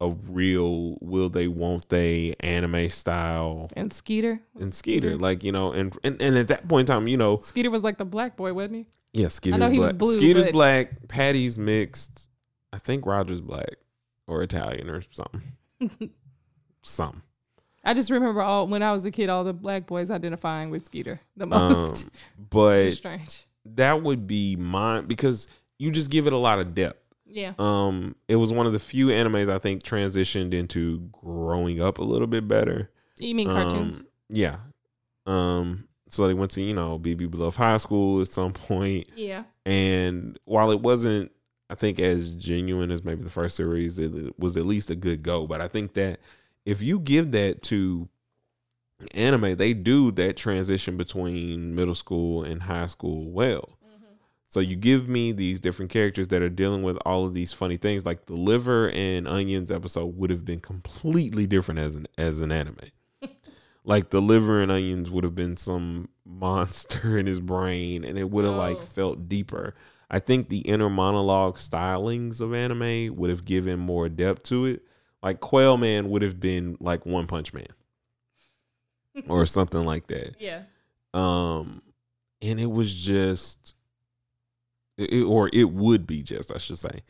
a 0.00 0.10
real 0.10 0.98
will 1.00 1.28
they 1.28 1.46
won't 1.46 1.88
they 1.88 2.34
anime 2.40 2.88
style 2.88 3.70
and 3.76 3.92
Skeeter. 3.92 4.40
and 4.58 4.74
Skeeter, 4.74 5.16
like 5.16 5.44
you 5.44 5.52
know, 5.52 5.72
and, 5.72 5.96
and 6.02 6.20
and 6.20 6.36
at 6.36 6.48
that 6.48 6.66
point 6.68 6.88
in 6.88 6.94
time, 6.94 7.06
you 7.08 7.16
know, 7.16 7.38
Skeeter 7.40 7.70
was 7.70 7.82
like 7.84 7.98
the 7.98 8.04
black 8.04 8.36
boy, 8.36 8.52
wasn't 8.52 8.86
he? 9.12 9.20
yeah, 9.22 9.28
Skeeter's 9.28 9.60
know 9.60 9.68
he 9.70 9.78
was 9.78 9.90
black. 9.90 9.98
blue, 9.98 10.16
Skeeter's 10.16 10.44
but- 10.46 10.52
black. 10.52 11.08
Patty's 11.08 11.58
mixed. 11.58 12.28
I 12.72 12.78
think 12.78 13.06
Roger's 13.06 13.40
black 13.40 13.76
or 14.26 14.42
Italian 14.42 14.90
or 14.90 15.02
something. 15.12 15.42
something. 16.82 17.22
I 17.84 17.94
just 17.94 18.10
remember 18.10 18.40
all 18.42 18.66
when 18.66 18.82
I 18.82 18.92
was 18.92 19.04
a 19.04 19.10
kid, 19.10 19.28
all 19.28 19.44
the 19.44 19.52
black 19.52 19.86
boys 19.86 20.10
identifying 20.10 20.70
with 20.70 20.86
Skeeter 20.86 21.20
the 21.36 21.44
Um, 21.44 21.50
most. 21.50 22.04
Which 22.36 22.50
but 22.50 22.90
strange. 22.92 23.44
that 23.66 24.02
would 24.02 24.26
be 24.26 24.56
mine 24.56 25.06
because 25.06 25.48
you 25.78 25.90
just 25.90 26.10
give 26.10 26.26
it 26.26 26.32
a 26.32 26.38
lot 26.38 26.58
of 26.58 26.74
depth. 26.74 27.00
Yeah. 27.26 27.54
Um, 27.58 28.14
it 28.28 28.36
was 28.36 28.52
one 28.52 28.66
of 28.66 28.72
the 28.72 28.78
few 28.78 29.08
animes 29.08 29.48
I 29.50 29.58
think 29.58 29.82
transitioned 29.82 30.54
into 30.54 31.08
growing 31.12 31.80
up 31.80 31.98
a 31.98 32.04
little 32.04 32.26
bit 32.26 32.46
better. 32.46 32.90
You 33.18 33.34
mean 33.34 33.48
cartoons? 33.48 34.00
Um, 34.00 34.06
yeah. 34.28 34.56
Um, 35.26 35.88
so 36.08 36.26
they 36.26 36.34
went 36.34 36.52
to 36.52 36.62
you 36.62 36.74
know 36.74 36.98
Beebe 36.98 37.26
Bluff 37.26 37.56
High 37.56 37.78
School 37.78 38.20
at 38.20 38.28
some 38.28 38.52
point. 38.52 39.08
yeah. 39.16 39.44
And 39.66 40.38
while 40.44 40.70
it 40.70 40.80
wasn't, 40.80 41.32
I 41.70 41.74
think, 41.74 41.98
as 41.98 42.34
genuine 42.34 42.90
as 42.90 43.02
maybe 43.02 43.24
the 43.24 43.30
first 43.30 43.56
series, 43.56 43.98
it 43.98 44.38
was 44.38 44.56
at 44.56 44.66
least 44.66 44.90
a 44.90 44.94
good 44.94 45.22
go. 45.22 45.46
But 45.46 45.60
I 45.62 45.68
think 45.68 45.94
that 45.94 46.20
if 46.66 46.82
you 46.82 47.00
give 47.00 47.32
that 47.32 47.62
to 47.62 48.08
anime, 49.14 49.56
they 49.56 49.72
do 49.72 50.10
that 50.12 50.36
transition 50.36 50.96
between 50.96 51.74
middle 51.74 51.94
school 51.94 52.44
and 52.44 52.62
high 52.62 52.86
school 52.86 53.30
well. 53.30 53.78
So 54.54 54.60
you 54.60 54.76
give 54.76 55.08
me 55.08 55.32
these 55.32 55.58
different 55.58 55.90
characters 55.90 56.28
that 56.28 56.40
are 56.40 56.48
dealing 56.48 56.84
with 56.84 56.96
all 57.04 57.26
of 57.26 57.34
these 57.34 57.52
funny 57.52 57.76
things. 57.76 58.06
Like 58.06 58.26
the 58.26 58.36
liver 58.36 58.88
and 58.90 59.26
onions 59.26 59.68
episode 59.72 60.16
would 60.16 60.30
have 60.30 60.44
been 60.44 60.60
completely 60.60 61.44
different 61.44 61.80
as 61.80 61.96
an 61.96 62.06
as 62.16 62.38
an 62.40 62.52
anime. 62.52 62.76
like 63.84 64.10
the 64.10 64.22
liver 64.22 64.62
and 64.62 64.70
onions 64.70 65.10
would 65.10 65.24
have 65.24 65.34
been 65.34 65.56
some 65.56 66.08
monster 66.24 67.18
in 67.18 67.26
his 67.26 67.40
brain, 67.40 68.04
and 68.04 68.16
it 68.16 68.30
would 68.30 68.44
have 68.44 68.54
like 68.54 68.76
Oh. 68.76 68.82
felt 68.82 69.28
deeper. 69.28 69.74
I 70.08 70.20
think 70.20 70.50
the 70.50 70.58
inner 70.60 70.88
monologue 70.88 71.56
stylings 71.56 72.40
of 72.40 72.54
anime 72.54 73.16
would 73.16 73.30
have 73.30 73.44
given 73.44 73.80
more 73.80 74.08
depth 74.08 74.44
to 74.44 74.66
it. 74.66 74.84
Like 75.20 75.40
Quail 75.40 75.78
Man 75.78 76.10
would 76.10 76.22
have 76.22 76.38
been 76.38 76.76
like 76.78 77.04
One 77.04 77.26
Punch 77.26 77.52
Man 77.52 77.66
or 79.28 79.46
something 79.46 79.84
like 79.84 80.06
that. 80.06 80.36
Yeah. 80.38 80.62
Um, 81.12 81.82
and 82.40 82.60
it 82.60 82.70
was 82.70 82.94
just, 82.94 83.74
it, 84.96 85.22
or 85.24 85.50
it 85.52 85.70
would 85.70 86.06
be 86.06 86.22
just, 86.22 86.52
I 86.52 86.58
should 86.58 86.78
say, 86.78 87.00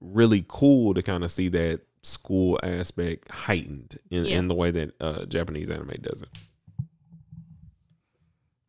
really 0.00 0.44
cool 0.48 0.94
to 0.94 1.02
kind 1.02 1.24
of 1.24 1.30
see 1.30 1.48
that 1.50 1.80
school 2.02 2.58
aspect 2.62 3.30
heightened 3.30 3.98
in, 4.10 4.24
Yeah. 4.24 4.38
in 4.38 4.48
the 4.48 4.54
way 4.54 4.70
that 4.70 4.94
uh, 5.00 5.24
Japanese 5.26 5.68
anime 5.70 5.94
does 6.00 6.22
it. 6.22 6.28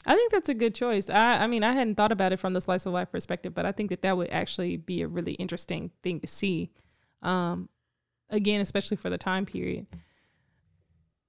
I 0.06 0.16
think 0.16 0.32
that's 0.32 0.50
a 0.50 0.54
good 0.54 0.76
choice. 0.76 1.10
I, 1.10 1.44
I 1.44 1.48
mean, 1.48 1.64
I 1.64 1.72
hadn't 1.74 1.96
thought 1.96 2.12
about 2.12 2.34
it 2.34 2.38
from 2.38 2.54
the 2.54 2.60
slice 2.62 2.86
of 2.86 2.92
life 2.94 3.12
perspective, 3.12 3.54
but 3.54 3.66
I 3.66 3.72
think 3.72 3.90
that 3.90 4.02
that 4.02 4.18
would 4.18 4.30
actually 4.32 4.76
be 4.76 5.02
a 5.02 5.08
really 5.08 5.34
interesting 5.34 5.92
thing 6.04 6.20
to 6.20 6.28
see. 6.28 6.70
Um, 7.22 7.70
again, 8.30 8.60
especially 8.60 8.98
for 8.98 9.10
the 9.10 9.18
time 9.18 9.46
period. 9.46 9.88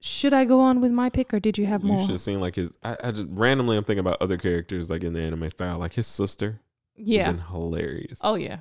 Should 0.01 0.33
I 0.33 0.43
go 0.43 0.59
on 0.59 0.81
with 0.81 0.91
my 0.91 1.09
pick, 1.09 1.33
or 1.33 1.39
did 1.39 1.57
you 1.57 1.65
have 1.67 1.83
more? 1.83 1.95
You 1.97 2.01
should 2.03 2.11
have 2.11 2.19
seen 2.19 2.41
like 2.41 2.55
his. 2.55 2.71
I, 2.83 2.97
I 3.01 3.11
just 3.11 3.27
randomly 3.29 3.77
I'm 3.77 3.85
thinking 3.85 4.01
about 4.01 4.21
other 4.21 4.37
characters 4.37 4.89
like 4.89 5.03
in 5.05 5.13
the 5.13 5.21
anime 5.21 5.49
style, 5.49 5.79
like 5.79 5.93
his 5.93 6.05
sister. 6.05 6.59
Yeah. 6.97 7.31
been 7.31 7.39
hilarious. 7.41 8.19
Oh 8.23 8.35
yeah. 8.35 8.59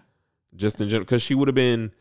just 0.57 0.81
in 0.81 0.89
general 0.89 1.05
because 1.05 1.23
she 1.23 1.35
would 1.35 1.49
have 1.49 1.55
been 1.55 1.93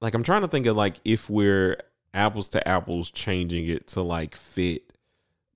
like 0.00 0.14
i'm 0.14 0.22
trying 0.22 0.42
to 0.42 0.48
think 0.48 0.66
of 0.66 0.76
like 0.76 1.00
if 1.04 1.28
we're 1.28 1.76
apples 2.14 2.48
to 2.50 2.66
apples 2.68 3.10
changing 3.10 3.66
it 3.68 3.86
to 3.88 4.00
like 4.02 4.34
fit 4.36 4.92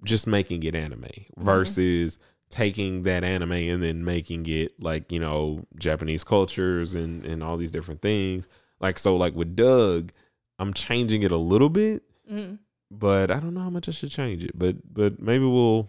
just 0.04 0.26
making 0.26 0.62
it 0.64 0.74
anime 0.74 1.06
versus 1.36 2.18
taking 2.50 3.04
that 3.04 3.24
anime 3.24 3.52
and 3.52 3.82
then 3.82 4.04
making 4.04 4.44
it 4.46 4.72
like 4.82 5.10
you 5.10 5.18
know 5.18 5.64
japanese 5.78 6.24
cultures 6.24 6.94
and 6.94 7.24
and 7.24 7.42
all 7.42 7.56
these 7.56 7.72
different 7.72 8.02
things 8.02 8.48
like 8.80 8.98
so 8.98 9.16
like 9.16 9.34
with 9.34 9.56
doug 9.56 10.12
i'm 10.58 10.72
changing 10.74 11.22
it 11.22 11.32
a 11.32 11.36
little 11.36 11.70
bit 11.70 12.02
Mhm. 12.30 12.58
but 12.90 13.30
i 13.30 13.40
don't 13.40 13.54
know 13.54 13.60
how 13.62 13.70
much 13.70 13.88
i 13.88 13.92
should 13.92 14.10
change 14.10 14.44
it 14.44 14.58
but 14.58 14.76
but 14.92 15.20
maybe 15.20 15.44
we'll 15.46 15.88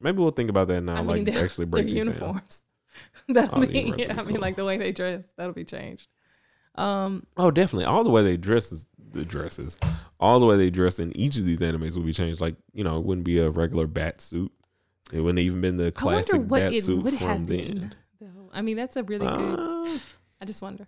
maybe 0.00 0.18
we'll 0.18 0.30
think 0.30 0.48
about 0.48 0.68
that 0.68 0.80
now 0.82 0.96
I 0.96 1.02
mean, 1.02 1.24
like 1.26 1.34
actually 1.42 1.66
break 1.66 1.84
these 1.86 1.94
uniforms. 1.96 2.62
That'll 3.28 3.62
Oh, 3.62 3.66
be. 3.66 3.94
Yeah, 3.98 4.18
I 4.18 4.22
be 4.22 4.32
mean, 4.32 4.40
like 4.40 4.56
the 4.56 4.64
way 4.64 4.76
they 4.78 4.92
dress. 4.92 5.24
That'll 5.36 5.52
be 5.52 5.64
changed. 5.64 6.06
Um. 6.74 7.26
Oh, 7.36 7.50
definitely. 7.50 7.84
All 7.86 8.04
the 8.04 8.10
way 8.10 8.22
they 8.22 8.36
dress 8.36 8.70
is 8.72 8.86
the 9.12 9.24
dresses. 9.24 9.78
All 10.20 10.38
the 10.40 10.46
way 10.46 10.56
they 10.56 10.70
dress 10.70 10.98
in 10.98 11.16
each 11.16 11.36
of 11.36 11.44
these 11.44 11.58
animes 11.60 11.96
will 11.96 12.04
be 12.04 12.12
changed. 12.12 12.40
Like 12.40 12.56
you 12.72 12.84
know, 12.84 12.98
it 12.98 13.04
wouldn't 13.04 13.24
be 13.24 13.38
a 13.38 13.50
regular 13.50 13.86
bat 13.86 14.20
suit. 14.20 14.52
It 15.12 15.20
wouldn't 15.20 15.38
even 15.40 15.60
been 15.60 15.76
the 15.76 15.90
classic 15.90 16.34
wonder 16.34 16.46
what 16.48 16.60
bat 16.60 16.74
it 16.74 16.84
suit 16.84 17.02
would 17.02 17.14
from 17.14 17.46
then. 17.46 17.94
Though. 18.20 18.50
I 18.52 18.62
mean, 18.62 18.76
that's 18.76 18.96
a 18.96 19.02
really 19.02 19.26
good. 19.26 19.58
Uh, 19.58 19.98
I 20.40 20.44
just 20.44 20.62
wonder. 20.62 20.86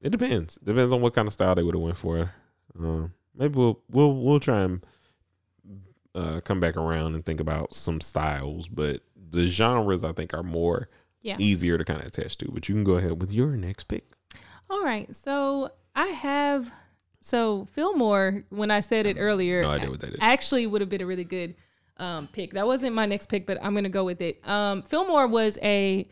it 0.00 0.10
depends. 0.10 0.56
Depends 0.56 0.92
on 0.92 1.00
what 1.00 1.14
kind 1.14 1.26
of 1.28 1.32
style 1.32 1.54
they 1.54 1.62
would 1.62 1.74
have 1.74 1.82
went 1.82 1.96
for. 1.96 2.32
Um, 2.78 3.12
maybe 3.34 3.54
we'll 3.56 3.80
we'll 3.90 4.14
we'll 4.14 4.40
try 4.40 4.62
and 4.62 4.84
uh, 6.14 6.40
come 6.40 6.60
back 6.60 6.76
around 6.76 7.14
and 7.14 7.24
think 7.24 7.40
about 7.40 7.74
some 7.74 8.00
styles, 8.00 8.68
but 8.68 9.00
the 9.30 9.46
genres 9.48 10.04
I 10.04 10.12
think 10.12 10.34
are 10.34 10.42
more 10.42 10.88
Yeah. 11.22 11.36
easier 11.38 11.78
to 11.78 11.84
kind 11.84 12.00
of 12.00 12.06
attach 12.06 12.36
to. 12.38 12.50
But 12.50 12.68
you 12.68 12.74
can 12.74 12.84
go 12.84 12.94
ahead 12.94 13.20
with 13.20 13.32
your 13.32 13.50
next 13.56 13.84
pick. 13.84 14.04
All 14.68 14.82
right. 14.82 15.14
So 15.14 15.70
I 15.94 16.06
have. 16.08 16.70
So 17.20 17.66
Fillmore, 17.66 18.44
when 18.50 18.70
I 18.72 18.80
said 18.80 19.06
it 19.06 19.16
earlier, 19.18 19.62
No 19.62 19.70
idea 19.70 19.90
what 19.90 20.00
that 20.00 20.10
is. 20.14 20.18
actually 20.20 20.66
would 20.66 20.80
have 20.80 20.90
been 20.90 21.00
a 21.02 21.06
really 21.06 21.22
good 21.24 21.54
um, 21.98 22.26
pick. 22.26 22.54
That 22.54 22.66
wasn't 22.66 22.94
my 22.96 23.06
next 23.06 23.28
pick, 23.28 23.46
but 23.46 23.58
I'm 23.62 23.74
gonna 23.74 23.88
go 23.88 24.02
with 24.04 24.20
it. 24.20 24.40
Um, 24.48 24.82
Fillmore 24.82 25.26
was 25.28 25.58
a. 25.62 26.08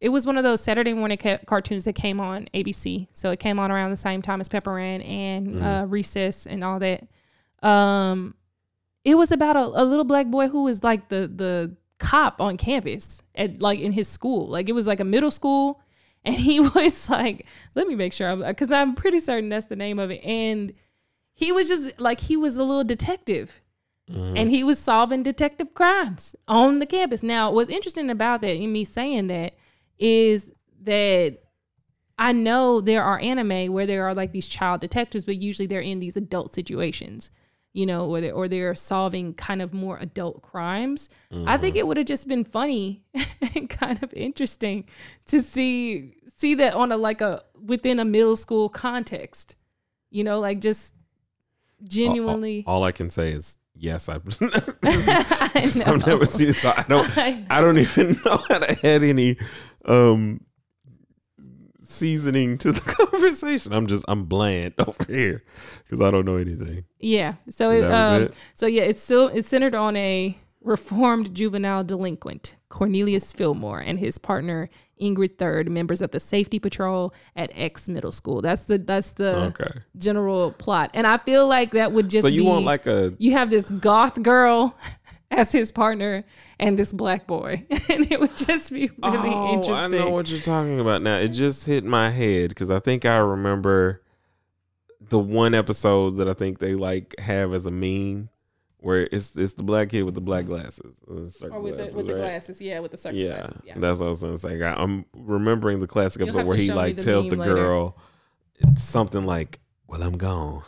It 0.00 0.10
was 0.10 0.24
one 0.24 0.38
of 0.38 0.44
those 0.44 0.60
Saturday 0.62 0.94
morning 0.94 1.18
ca- 1.18 1.40
cartoons 1.44 1.82
that 1.84 1.94
came 1.94 2.20
on 2.20 2.48
ABC. 2.54 3.08
So 3.12 3.30
it 3.32 3.40
came 3.40 3.58
on 3.58 3.72
around 3.72 3.90
the 3.90 3.96
same 3.96 4.22
time 4.22 4.40
as 4.40 4.48
Pepper 4.48 4.78
Ann 4.78 5.02
and 5.02 5.60
uh, 5.62 5.86
Recess 5.88 6.46
and 6.46 6.62
all 6.62 6.78
that. 6.78 7.02
Um, 7.62 8.34
it 9.04 9.16
was 9.16 9.32
about 9.32 9.56
a, 9.56 9.64
a 9.64 9.84
little 9.84 10.04
black 10.04 10.28
boy 10.28 10.48
who 10.48 10.64
was 10.64 10.84
like 10.84 11.08
the 11.08 11.26
the 11.26 11.76
cop 11.98 12.40
on 12.40 12.56
campus 12.56 13.22
at 13.34 13.60
like 13.60 13.80
in 13.80 13.92
his 13.92 14.08
school. 14.08 14.48
Like 14.48 14.68
it 14.68 14.72
was 14.72 14.86
like 14.86 15.00
a 15.00 15.04
middle 15.04 15.30
school, 15.30 15.80
and 16.24 16.34
he 16.34 16.60
was 16.74 17.10
like, 17.10 17.46
let 17.74 17.86
me 17.86 17.94
make 17.94 18.12
sure, 18.12 18.36
because 18.36 18.72
I'm 18.72 18.94
pretty 18.94 19.20
certain 19.20 19.48
that's 19.48 19.66
the 19.66 19.76
name 19.76 19.98
of 19.98 20.10
it. 20.10 20.22
And 20.24 20.72
he 21.34 21.52
was 21.52 21.68
just 21.68 22.00
like 22.00 22.20
he 22.20 22.36
was 22.36 22.56
a 22.56 22.64
little 22.64 22.84
detective, 22.84 23.60
mm-hmm. 24.10 24.36
and 24.36 24.50
he 24.50 24.64
was 24.64 24.78
solving 24.78 25.22
detective 25.22 25.74
crimes 25.74 26.34
on 26.46 26.78
the 26.78 26.86
campus. 26.86 27.22
Now, 27.22 27.50
what's 27.50 27.70
interesting 27.70 28.10
about 28.10 28.40
that, 28.40 28.56
in 28.56 28.72
me 28.72 28.84
saying 28.84 29.28
that, 29.28 29.54
is 29.98 30.50
that 30.82 31.38
I 32.18 32.32
know 32.32 32.80
there 32.80 33.04
are 33.04 33.20
anime 33.20 33.72
where 33.72 33.86
there 33.86 34.04
are 34.06 34.14
like 34.14 34.32
these 34.32 34.48
child 34.48 34.80
detectives, 34.80 35.24
but 35.24 35.36
usually 35.36 35.66
they're 35.66 35.80
in 35.80 36.00
these 36.00 36.16
adult 36.16 36.54
situations, 36.54 37.30
you 37.78 37.86
know, 37.86 38.06
or 38.10 38.20
they 38.20 38.32
or 38.32 38.48
they're 38.48 38.74
solving 38.74 39.34
kind 39.34 39.62
of 39.62 39.72
more 39.72 39.98
adult 39.98 40.42
crimes. 40.42 41.08
I 41.46 41.56
think 41.58 41.76
it 41.76 41.86
would 41.86 41.96
have 41.96 42.06
just 42.06 42.26
been 42.26 42.42
funny 42.42 43.04
and 43.54 43.70
kind 43.70 44.02
of 44.02 44.12
interesting 44.14 44.84
to 45.26 45.40
see 45.40 46.14
see 46.36 46.54
that 46.56 46.74
on 46.74 46.90
a 46.90 46.96
like 46.96 47.20
a 47.20 47.42
within 47.72 48.00
a 48.00 48.04
middle 48.04 48.34
school 48.34 48.68
context, 48.68 49.56
you 50.10 50.24
know, 50.24 50.40
like 50.40 50.58
just 50.60 50.92
genuinely. 51.84 52.64
All, 52.66 52.76
all 52.78 52.84
I 52.84 52.90
can 52.92 53.10
say 53.10 53.30
is 53.32 53.60
yes. 53.76 54.08
I've, 54.08 54.22
I 54.82 55.50
I've 55.86 56.04
never 56.06 56.24
seen 56.24 56.48
it, 56.48 56.56
so 56.56 56.72
I 56.76 56.84
don't. 56.88 57.16
I- 57.18 57.46
I 57.48 57.60
don't 57.60 57.78
even 57.78 58.18
know 58.24 58.38
how 58.48 58.58
to 58.58 58.86
add 58.86 59.04
any 59.04 59.36
um 59.84 60.40
seasoning 61.88 62.58
to 62.58 62.72
the 62.72 62.80
conversation. 63.10 63.72
I'm 63.72 63.86
just 63.86 64.04
I'm 64.08 64.24
bland 64.24 64.74
over 64.86 65.04
here 65.06 65.42
because 65.88 66.04
I 66.06 66.10
don't 66.10 66.24
know 66.24 66.36
anything. 66.36 66.84
Yeah. 67.00 67.34
So 67.50 67.70
it, 67.70 67.84
um, 67.84 68.22
it? 68.22 68.36
so 68.54 68.66
yeah, 68.66 68.82
it's 68.82 69.02
still 69.02 69.28
it's 69.28 69.48
centered 69.48 69.74
on 69.74 69.96
a 69.96 70.38
reformed 70.60 71.34
juvenile 71.34 71.84
delinquent, 71.84 72.56
Cornelius 72.68 73.32
Fillmore, 73.32 73.80
and 73.80 73.98
his 73.98 74.18
partner 74.18 74.68
Ingrid 75.00 75.38
Third, 75.38 75.70
members 75.70 76.02
of 76.02 76.10
the 76.10 76.20
safety 76.20 76.58
patrol 76.58 77.14
at 77.36 77.50
X 77.54 77.88
Middle 77.88 78.12
School. 78.12 78.42
That's 78.42 78.64
the 78.64 78.78
that's 78.78 79.12
the 79.12 79.36
Okay, 79.36 79.70
general 79.96 80.52
plot, 80.52 80.90
and 80.94 81.06
I 81.06 81.18
feel 81.18 81.46
like 81.46 81.70
that 81.72 81.92
would 81.92 82.08
just 82.08 82.24
be 82.24 82.30
so 82.30 82.34
you 82.34 82.42
be, 82.42 82.48
want 82.48 82.64
like 82.64 82.86
a 82.86 83.14
you 83.18 83.32
have 83.32 83.50
this 83.50 83.70
goth 83.70 84.22
girl 84.22 84.76
as 85.30 85.52
his 85.52 85.70
partner 85.70 86.24
and 86.58 86.78
this 86.78 86.92
black 86.92 87.26
boy, 87.26 87.64
and 87.88 88.10
it 88.10 88.20
would 88.20 88.36
just 88.36 88.72
be 88.72 88.88
really 89.02 89.30
oh, 89.30 89.54
interesting. 89.54 89.74
I 89.74 89.86
know 90.04 90.10
what 90.10 90.30
you're 90.30 90.40
talking 90.40 90.80
about 90.80 91.02
now. 91.02 91.18
It 91.18 91.28
just 91.28 91.64
hit 91.64 91.84
my 91.84 92.10
head 92.10 92.50
because 92.50 92.70
I 92.70 92.80
think 92.80 93.04
I 93.04 93.18
remember 93.18 94.02
the 95.00 95.18
one 95.18 95.54
episode 95.54 96.16
that 96.16 96.28
I 96.28 96.34
think 96.34 96.58
they 96.58 96.74
like 96.74 97.18
have 97.18 97.52
as 97.52 97.66
a 97.66 97.70
meme 97.70 98.28
where 98.80 99.08
it's 99.10 99.36
it's 99.36 99.54
the 99.54 99.62
black 99.62 99.90
kid 99.90 100.02
with 100.04 100.14
the 100.14 100.20
black 100.20 100.46
glasses, 100.46 101.02
or 101.06 101.16
with 101.16 101.38
the 101.38 101.48
glasses, 101.48 101.94
with 101.94 102.06
the 102.06 102.14
glasses, 102.14 102.60
yeah, 102.60 102.78
with 102.78 102.90
the 102.92 102.96
circle 102.96 103.18
Yeah, 103.18 103.40
glasses, 103.40 103.62
yeah. 103.64 103.74
that's 103.76 104.00
what 104.00 104.06
I 104.06 104.10
was 104.10 104.22
gonna 104.22 104.38
say. 104.38 104.62
I- 104.62 104.82
I'm 104.82 105.04
remembering 105.14 105.80
the 105.80 105.86
classic 105.86 106.20
You'll 106.20 106.28
episode 106.28 106.46
where 106.46 106.56
he 106.56 106.72
like 106.72 106.96
the 106.96 107.04
tells 107.04 107.26
the 107.26 107.36
later. 107.36 107.54
girl 107.54 107.98
something 108.76 109.24
like, 109.24 109.60
"Well, 109.86 110.02
I'm 110.02 110.16
gone. 110.16 110.62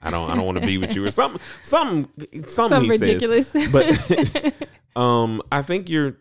I 0.00 0.10
don't. 0.10 0.30
I 0.30 0.36
don't 0.36 0.44
want 0.46 0.58
to 0.60 0.66
be 0.66 0.78
with 0.78 0.94
you," 0.94 1.04
or 1.04 1.10
something. 1.10 1.40
Something. 1.62 2.08
Something 2.46 2.48
Some 2.48 2.84
he 2.84 2.90
ridiculous, 2.90 3.48
says. 3.48 3.70
But 3.70 4.54
um, 5.00 5.42
I 5.50 5.62
think 5.62 5.88
you're 5.88 6.18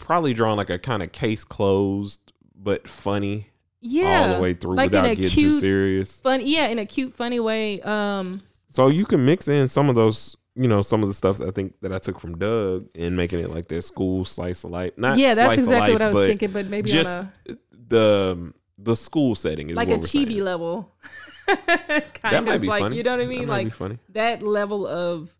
probably 0.00 0.34
drawing 0.34 0.56
like 0.56 0.70
a 0.70 0.78
kind 0.78 1.02
of 1.02 1.12
case 1.12 1.44
closed 1.44 2.32
but 2.54 2.88
funny 2.88 3.48
yeah, 3.80 4.22
all 4.22 4.34
the 4.34 4.42
way 4.42 4.52
through 4.54 4.74
like 4.74 4.90
without 4.90 5.06
a 5.06 5.14
getting 5.14 5.30
too 5.30 5.52
serious. 5.52 6.20
fun 6.20 6.40
yeah 6.42 6.66
in 6.66 6.78
a 6.78 6.84
cute 6.84 7.12
funny 7.12 7.40
way 7.40 7.80
um 7.82 8.40
So 8.70 8.88
you 8.88 9.06
can 9.06 9.24
mix 9.24 9.48
in 9.48 9.68
some 9.68 9.88
of 9.88 9.94
those. 9.94 10.36
You 10.54 10.66
know, 10.66 10.82
some 10.82 11.04
of 11.04 11.08
the 11.08 11.14
stuff 11.14 11.38
that 11.38 11.46
I 11.46 11.50
think 11.52 11.74
that 11.82 11.92
I 11.92 11.98
took 11.98 12.18
from 12.18 12.36
Doug 12.36 12.84
and 12.96 13.16
making 13.16 13.38
it 13.38 13.50
like 13.50 13.68
their 13.68 13.80
school 13.80 14.24
slice 14.24 14.64
of 14.64 14.72
life. 14.72 14.90
Not 14.98 15.16
yeah 15.16 15.34
that's 15.34 15.60
exactly 15.60 15.92
what 15.92 16.02
i 16.02 16.10
was 16.10 16.26
thinking 16.28 16.50
but 16.50 16.66
maybe 16.66 16.90
just 16.90 17.20
on 17.20 17.32
the 17.70 18.52
the 18.76 18.96
school 18.96 19.36
setting 19.36 19.70
is 19.70 19.76
like 19.76 19.88
what 19.88 19.98
a 19.98 20.00
chibi 20.00 20.42
level 20.42 20.92
kind 21.56 22.34
That 22.34 22.44
might 22.44 22.56
of 22.56 22.60
be 22.62 22.68
like 22.68 22.82
funny. 22.82 22.96
you 22.96 23.02
know 23.02 23.16
what 23.16 23.20
i 23.24 23.26
mean 23.26 23.48
like 23.48 23.72
that 24.10 24.42
level 24.42 24.86
of 24.86 25.34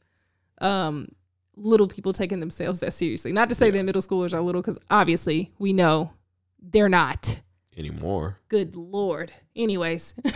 um 0.61 1.09
little 1.57 1.89
people 1.89 2.13
taking 2.13 2.41
themselves 2.41 2.81
that 2.81 2.93
seriously 2.93 3.33
not 3.33 3.49
to 3.49 3.55
say 3.55 3.71
that 3.71 3.83
middle 3.85 4.03
schoolers 4.03 4.33
are 4.33 4.41
little 4.41 4.61
because 4.63 4.79
obviously 4.91 5.53
we 5.59 5.73
know 5.73 6.13
they're 6.61 6.89
not 6.89 7.41
anymore. 7.77 8.39
good 8.49 8.75
lord 8.77 9.33
anyways 9.57 10.15
I 10.25 10.31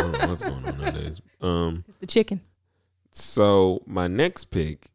don't 0.00 0.12
know 0.12 0.28
what's 0.28 0.42
going 0.42 0.64
on 0.66 0.78
nowadays. 0.78 1.20
Um, 1.40 1.84
it's 1.88 1.96
the 1.98 2.06
chicken 2.06 2.40
so 3.16 3.80
my 3.86 4.08
next 4.08 4.46
pick, 4.46 4.88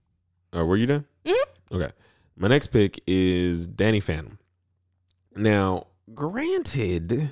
uh, 0.53 0.65
were 0.65 0.75
you 0.75 0.85
done? 0.87 1.05
Mhm. 1.25 1.35
Okay. 1.71 1.89
My 2.35 2.49
next 2.49 2.67
pick 2.67 2.99
is 3.07 3.65
Danny 3.65 4.01
Phantom. 4.01 4.37
Now, 5.37 5.87
granted, 6.13 7.31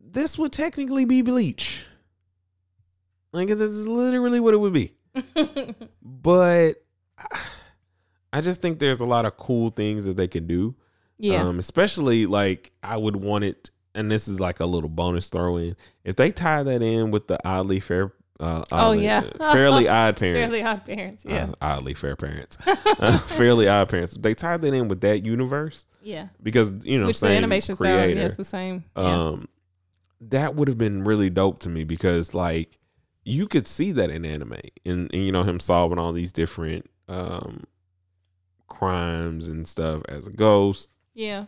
this 0.00 0.38
would 0.38 0.52
technically 0.52 1.04
be 1.04 1.20
bleach. 1.22 1.84
Like 3.32 3.48
this 3.48 3.60
is 3.60 3.86
literally 3.86 4.40
what 4.40 4.54
it 4.54 4.58
would 4.58 4.72
be. 4.72 4.94
but 6.02 6.74
I 8.32 8.40
just 8.40 8.60
think 8.60 8.78
there's 8.78 9.00
a 9.00 9.04
lot 9.04 9.24
of 9.26 9.36
cool 9.36 9.70
things 9.70 10.04
that 10.04 10.16
they 10.16 10.28
can 10.28 10.46
do. 10.46 10.74
yeah. 11.18 11.42
Um, 11.42 11.58
especially 11.58 12.26
like 12.26 12.72
I 12.82 12.96
would 12.96 13.16
want 13.16 13.44
it, 13.44 13.70
and 13.94 14.10
this 14.10 14.28
is 14.28 14.38
like 14.40 14.60
a 14.60 14.66
little 14.66 14.88
bonus 14.90 15.28
throw 15.28 15.56
in. 15.56 15.76
If 16.04 16.16
they 16.16 16.30
tie 16.30 16.62
that 16.62 16.82
in 16.82 17.10
with 17.10 17.26
the 17.26 17.38
oddly 17.46 17.80
fair, 17.80 18.12
uh, 18.40 18.64
Oh, 18.70 18.92
yeah. 18.92 19.22
fairly 19.38 19.88
odd 19.88 20.16
parents, 20.16 20.40
Fairly 20.52 20.62
odd 20.62 20.84
parents. 20.84 21.24
Yeah. 21.28 21.44
uh, 21.44 21.54
oddly 21.60 21.94
fair 21.94 22.16
parents, 22.16 22.56
uh, 22.66 23.18
fairly 23.18 23.66
odd 23.68 23.88
parents. 23.88 24.16
They 24.16 24.34
tied 24.34 24.62
that 24.62 24.72
in 24.74 24.88
with 24.88 25.00
that 25.00 25.24
universe 25.24 25.86
yeah. 26.02 26.28
because 26.42 26.70
you 26.84 27.00
know 27.00 27.06
Which 27.06 27.16
the 27.20 27.26
same 27.28 27.36
animation 27.38 27.76
creator, 27.76 27.98
style, 28.10 28.16
yeah, 28.16 28.24
it's 28.26 28.36
the 28.36 28.44
same. 28.44 28.84
Yeah. 28.96 29.02
um, 29.28 29.48
that 30.20 30.54
would 30.54 30.68
have 30.68 30.78
been 30.78 31.04
really 31.04 31.30
dope 31.30 31.60
to 31.60 31.68
me 31.68 31.84
because 31.84 32.34
like 32.34 32.77
you 33.28 33.46
could 33.46 33.66
see 33.66 33.92
that 33.92 34.10
in 34.10 34.24
anime, 34.24 34.54
and, 34.84 35.10
and 35.12 35.22
you 35.22 35.30
know 35.32 35.42
him 35.42 35.60
solving 35.60 35.98
all 35.98 36.12
these 36.12 36.32
different 36.32 36.88
um 37.08 37.64
crimes 38.66 39.48
and 39.48 39.66
stuff 39.66 40.02
as 40.08 40.26
a 40.26 40.32
ghost. 40.32 40.90
yeah. 41.14 41.46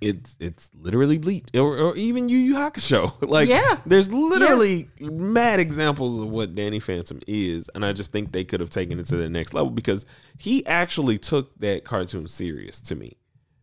It's 0.00 0.36
it's 0.38 0.70
literally 0.74 1.16
bleach, 1.16 1.46
or, 1.54 1.78
or 1.78 1.96
even 1.96 2.28
Yu 2.28 2.36
Yu 2.36 2.54
Hakusho. 2.56 3.12
like 3.26 3.48
Yeah. 3.48 3.78
there's 3.86 4.12
literally 4.12 4.90
mad 5.00 5.60
examples 5.60 6.20
of 6.20 6.28
what 6.28 6.54
Danny 6.54 6.78
Phantom 6.80 7.20
is, 7.26 7.70
and 7.74 7.86
I 7.86 7.94
just 7.94 8.12
think 8.12 8.32
they 8.32 8.44
could 8.44 8.60
have 8.60 8.68
taken 8.68 8.98
it 9.00 9.06
to 9.06 9.16
the 9.16 9.30
next 9.30 9.54
level 9.54 9.70
because 9.70 10.04
he 10.38 10.66
actually 10.66 11.16
took 11.16 11.58
that 11.60 11.84
cartoon 11.84 12.28
serious 12.28 12.82
to 12.82 12.94
me 12.96 13.16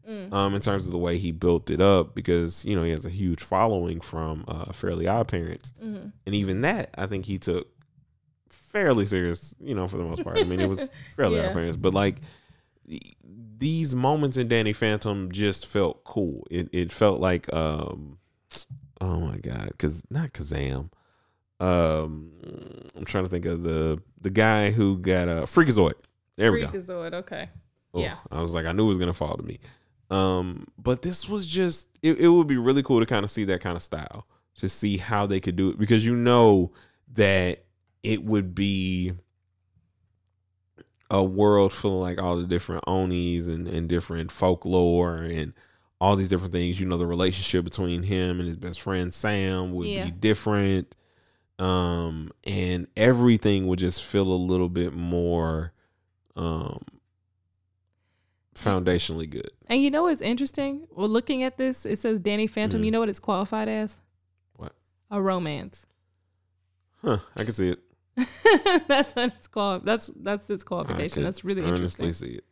Mm. 0.08 0.34
um, 0.34 0.56
in 0.56 0.62
terms 0.62 0.86
of 0.88 0.92
the 0.92 0.98
way 0.98 1.18
he 1.20 1.32
built 1.32 1.70
it 1.70 1.80
up 1.80 2.16
because 2.16 2.66
you 2.66 2.76
know 2.76 2.84
he 2.84 2.90
has 2.90 3.06
a 3.06 3.10
huge 3.10 3.42
following 3.42 4.02
from 4.02 4.44
uh, 4.48 4.72
Fairly 4.74 5.08
Odd 5.08 5.28
Parents, 5.28 5.74
hmm 5.80 6.08
and 6.26 6.36
even 6.36 6.62
that 6.62 6.90
I 6.98 7.06
think 7.06 7.26
he 7.26 7.38
took 7.38 7.68
fairly 8.50 9.06
serious. 9.06 9.54
You 9.60 9.76
know, 9.76 9.88
for 9.88 9.98
the 9.98 10.04
most 10.04 10.24
part. 10.24 10.38
I 10.38 10.44
mean, 10.44 10.60
it 10.60 10.68
was 10.70 10.82
Fairly 11.16 11.38
Yeah. 11.38 11.48
Odd 11.48 11.54
Parents, 11.54 11.78
but 11.78 11.94
like 11.94 12.18
these 13.58 13.94
moments 13.96 14.38
in 14.38 14.48
Danny 14.48 14.74
Phantom 14.74 15.32
just 15.32 15.68
felt 15.68 16.04
cool. 16.04 16.46
It 16.50 16.70
it 16.72 16.92
felt 16.92 17.20
like 17.20 17.52
um, 17.54 18.18
oh 19.02 19.20
my 19.20 19.38
god, 19.38 19.68
because 19.70 20.04
not 20.10 20.34
Kazam. 20.34 20.90
Um, 21.60 22.32
I'm 22.96 23.06
trying 23.06 23.24
to 23.26 23.30
think 23.30 23.46
of 23.46 23.64
the 23.64 24.02
the 24.20 24.32
guy 24.32 24.72
who 24.72 24.98
got 24.98 25.28
a 25.28 25.44
uh, 25.44 25.46
Freakazoid. 25.46 25.94
There 26.38 26.52
we 26.52 26.62
go. 26.62 26.68
Freakazoid. 26.68 27.14
Okay. 27.14 27.50
Oh, 27.94 28.02
Yeah. 28.02 28.16
I 28.32 28.42
was 28.42 28.56
like, 28.56 28.66
I 28.66 28.72
knew 28.72 28.86
it 28.86 28.90
was 28.90 28.98
gonna 28.98 29.14
fall 29.14 29.36
to 29.38 29.44
me. 29.44 29.60
Um, 30.12 30.68
but 30.78 31.02
this 31.02 31.28
was 31.28 31.48
just 31.48 31.88
it, 32.04 32.20
it 32.20 32.28
would 32.28 32.48
be 32.48 32.58
really 32.58 32.84
cool 32.84 33.00
to 33.00 33.06
kind 33.06 33.24
of 33.24 33.32
see 33.32 33.46
that 33.46 33.62
kind 33.62 33.76
of 33.78 33.82
style, 33.82 34.28
to 34.58 34.68
see 34.70 34.98
how 34.98 35.26
they 35.26 35.40
could 35.40 35.56
do 35.56 35.70
it 35.70 35.80
because 35.80 36.06
you 36.06 36.16
know 36.16 36.72
that 37.14 37.64
it 38.04 38.24
would 38.24 38.54
be 38.54 39.14
a 41.10 41.24
world 41.24 41.74
full 41.74 41.96
of 41.98 42.02
like 42.10 42.22
all 42.22 42.38
the 42.38 42.48
different 42.48 42.84
onis 42.88 43.48
and, 43.48 43.68
and 43.68 43.90
different 43.90 44.32
folklore 44.32 45.18
and 45.18 45.54
all 46.00 46.16
these 46.16 46.30
different 46.30 46.54
things. 46.54 46.80
You 46.80 46.86
know, 46.88 46.98
the 46.98 47.06
relationship 47.06 47.64
between 47.64 48.04
him 48.04 48.40
and 48.40 48.48
his 48.48 48.58
best 48.58 48.82
friend 48.82 49.14
Sam 49.14 49.74
would 49.74 49.90
Yeah. 49.90 50.06
be 50.06 50.12
different. 50.12 50.96
Um, 51.60 52.32
and 52.44 52.88
everything 52.98 53.68
would 53.68 53.80
just 53.80 54.04
feel 54.04 54.24
a 54.24 54.34
little 54.34 54.70
bit 54.70 54.94
more 54.94 55.74
um 56.36 56.80
foundationally 58.56 59.30
good. 59.30 59.50
And 59.68 59.82
you 59.82 59.90
know 59.92 60.04
what's 60.04 60.22
interesting? 60.22 60.88
Well, 60.92 61.08
looking 61.10 61.44
at 61.44 61.58
this, 61.58 61.86
it 61.86 62.00
says 62.00 62.20
Danny 62.20 62.48
Phantom. 62.48 62.82
Mhm. 62.82 62.86
You 62.86 62.92
know 62.92 63.00
what 63.00 63.10
it's 63.10 63.20
qualified 63.20 63.68
as? 63.70 63.98
What? 64.56 64.74
A 65.10 65.22
romance. 65.22 65.86
Huh, 67.02 67.20
I 67.36 67.44
can 67.44 67.54
see 67.54 67.70
it. 67.70 67.80
that's 68.88 69.16
what 69.16 69.34
it's 69.38 69.48
qual- 69.48 69.80
That's 69.80 70.08
that's 70.08 70.50
its 70.50 70.64
qualification. 70.64 71.24
That's 71.24 71.44
really 71.46 71.64
interesting. 71.64 72.06
honestly 72.08 72.28
see 72.30 72.36
it. 72.36 72.44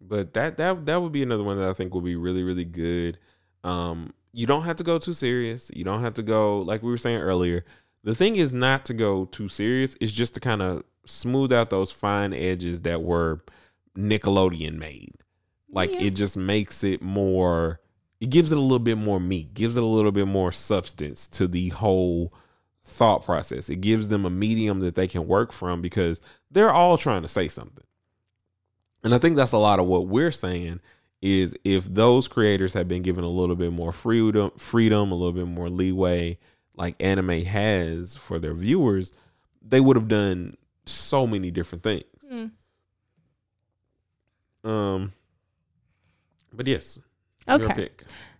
But 0.00 0.34
that 0.34 0.56
that 0.58 0.86
that 0.86 1.02
would 1.02 1.12
be 1.12 1.22
another 1.22 1.42
one 1.42 1.58
that 1.58 1.68
I 1.68 1.72
think 1.72 1.94
would 1.94 2.04
be 2.04 2.16
really 2.16 2.42
really 2.42 2.64
good. 2.64 3.18
Um, 3.64 4.12
you 4.32 4.46
don't 4.46 4.64
have 4.64 4.76
to 4.76 4.84
go 4.84 4.98
too 4.98 5.12
serious. 5.14 5.70
You 5.74 5.84
don't 5.84 6.00
have 6.02 6.14
to 6.14 6.22
go 6.22 6.60
like 6.60 6.82
we 6.82 6.90
were 6.90 6.96
saying 6.96 7.20
earlier. 7.20 7.64
The 8.02 8.14
thing 8.14 8.36
is 8.36 8.52
not 8.52 8.84
to 8.86 8.94
go 8.94 9.24
too 9.26 9.48
serious. 9.48 9.96
It's 10.00 10.12
just 10.12 10.34
to 10.34 10.40
kind 10.40 10.60
of 10.62 10.84
smooth 11.06 11.52
out 11.52 11.70
those 11.70 11.90
fine 11.90 12.34
edges 12.34 12.82
that 12.82 13.02
were 13.02 13.42
Nickelodeon 13.96 14.76
made. 14.78 15.14
Like 15.70 15.92
Yeah. 15.92 16.02
it 16.02 16.10
just 16.10 16.36
makes 16.36 16.84
it 16.84 17.02
more. 17.02 17.80
It 18.20 18.30
gives 18.30 18.52
it 18.52 18.58
a 18.58 18.60
little 18.60 18.78
bit 18.78 18.96
more 18.98 19.20
meat. 19.20 19.54
Gives 19.54 19.76
it 19.76 19.82
a 19.82 19.86
little 19.86 20.12
bit 20.12 20.26
more 20.26 20.52
substance 20.52 21.26
to 21.28 21.46
the 21.48 21.70
whole 21.70 22.32
thought 22.84 23.24
process. 23.24 23.68
It 23.68 23.80
gives 23.80 24.08
them 24.08 24.24
a 24.24 24.30
medium 24.30 24.80
that 24.80 24.94
they 24.94 25.08
can 25.08 25.26
work 25.26 25.52
from 25.52 25.80
because 25.82 26.20
they're 26.50 26.72
all 26.72 26.96
trying 26.98 27.22
to 27.22 27.28
say 27.28 27.48
something. 27.48 27.84
And 29.02 29.14
I 29.14 29.18
think 29.18 29.36
that's 29.36 29.52
a 29.52 29.58
lot 29.58 29.80
of 29.80 29.86
what 29.86 30.06
we're 30.06 30.30
saying 30.30 30.80
is 31.20 31.54
if 31.64 31.86
those 31.92 32.28
creators 32.28 32.72
had 32.74 32.86
been 32.86 33.02
given 33.02 33.24
a 33.24 33.28
little 33.28 33.56
bit 33.56 33.72
more 33.72 33.92
freedom, 33.92 34.50
freedom, 34.58 35.10
a 35.10 35.14
little 35.14 35.32
bit 35.32 35.46
more 35.46 35.70
leeway 35.70 36.38
like 36.76 36.94
anime 37.02 37.44
has 37.44 38.16
for 38.16 38.38
their 38.38 38.54
viewers, 38.54 39.12
they 39.62 39.80
would 39.80 39.96
have 39.96 40.08
done 40.08 40.56
so 40.86 41.26
many 41.26 41.50
different 41.50 41.82
things. 41.82 42.04
Mm. 42.30 42.50
Um 44.64 45.12
but 46.52 46.66
yes, 46.66 46.98
Okay. 47.48 47.88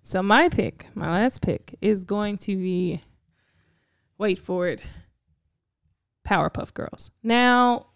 So 0.03 0.23
my 0.23 0.49
pick, 0.49 0.87
my 0.95 1.11
last 1.11 1.43
pick, 1.43 1.77
is 1.81 2.05
going 2.05 2.39
to 2.39 2.57
be 2.57 3.03
wait 4.19 4.39
for 4.39 4.69
it. 4.69 4.91
Powerpuff 6.27 6.73
Girls. 6.73 7.11
Now, 7.23 7.87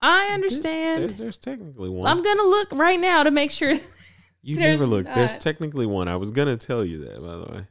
I 0.00 0.26
There- 0.26 0.34
understand. 0.34 1.10
there's 1.10 1.36
technically 1.38 1.90
one. 1.90 2.06
I'm 2.08 2.22
gonna 2.22 2.42
look 2.42 2.72
right 2.72 2.98
now 3.00 3.22
to 3.22 3.30
make 3.30 3.50
sure. 3.50 3.74
you 4.42 4.56
never 4.56 4.86
looked. 4.86 5.14
There's 5.14 5.36
technically 5.36 5.84
one. 5.86 6.08
I 6.08 6.16
was 6.16 6.30
gonna 6.30 6.56
tell 6.56 6.84
you 6.84 7.04
that 7.04 7.20
by 7.20 7.36
the 7.36 7.52
way. 7.58 7.66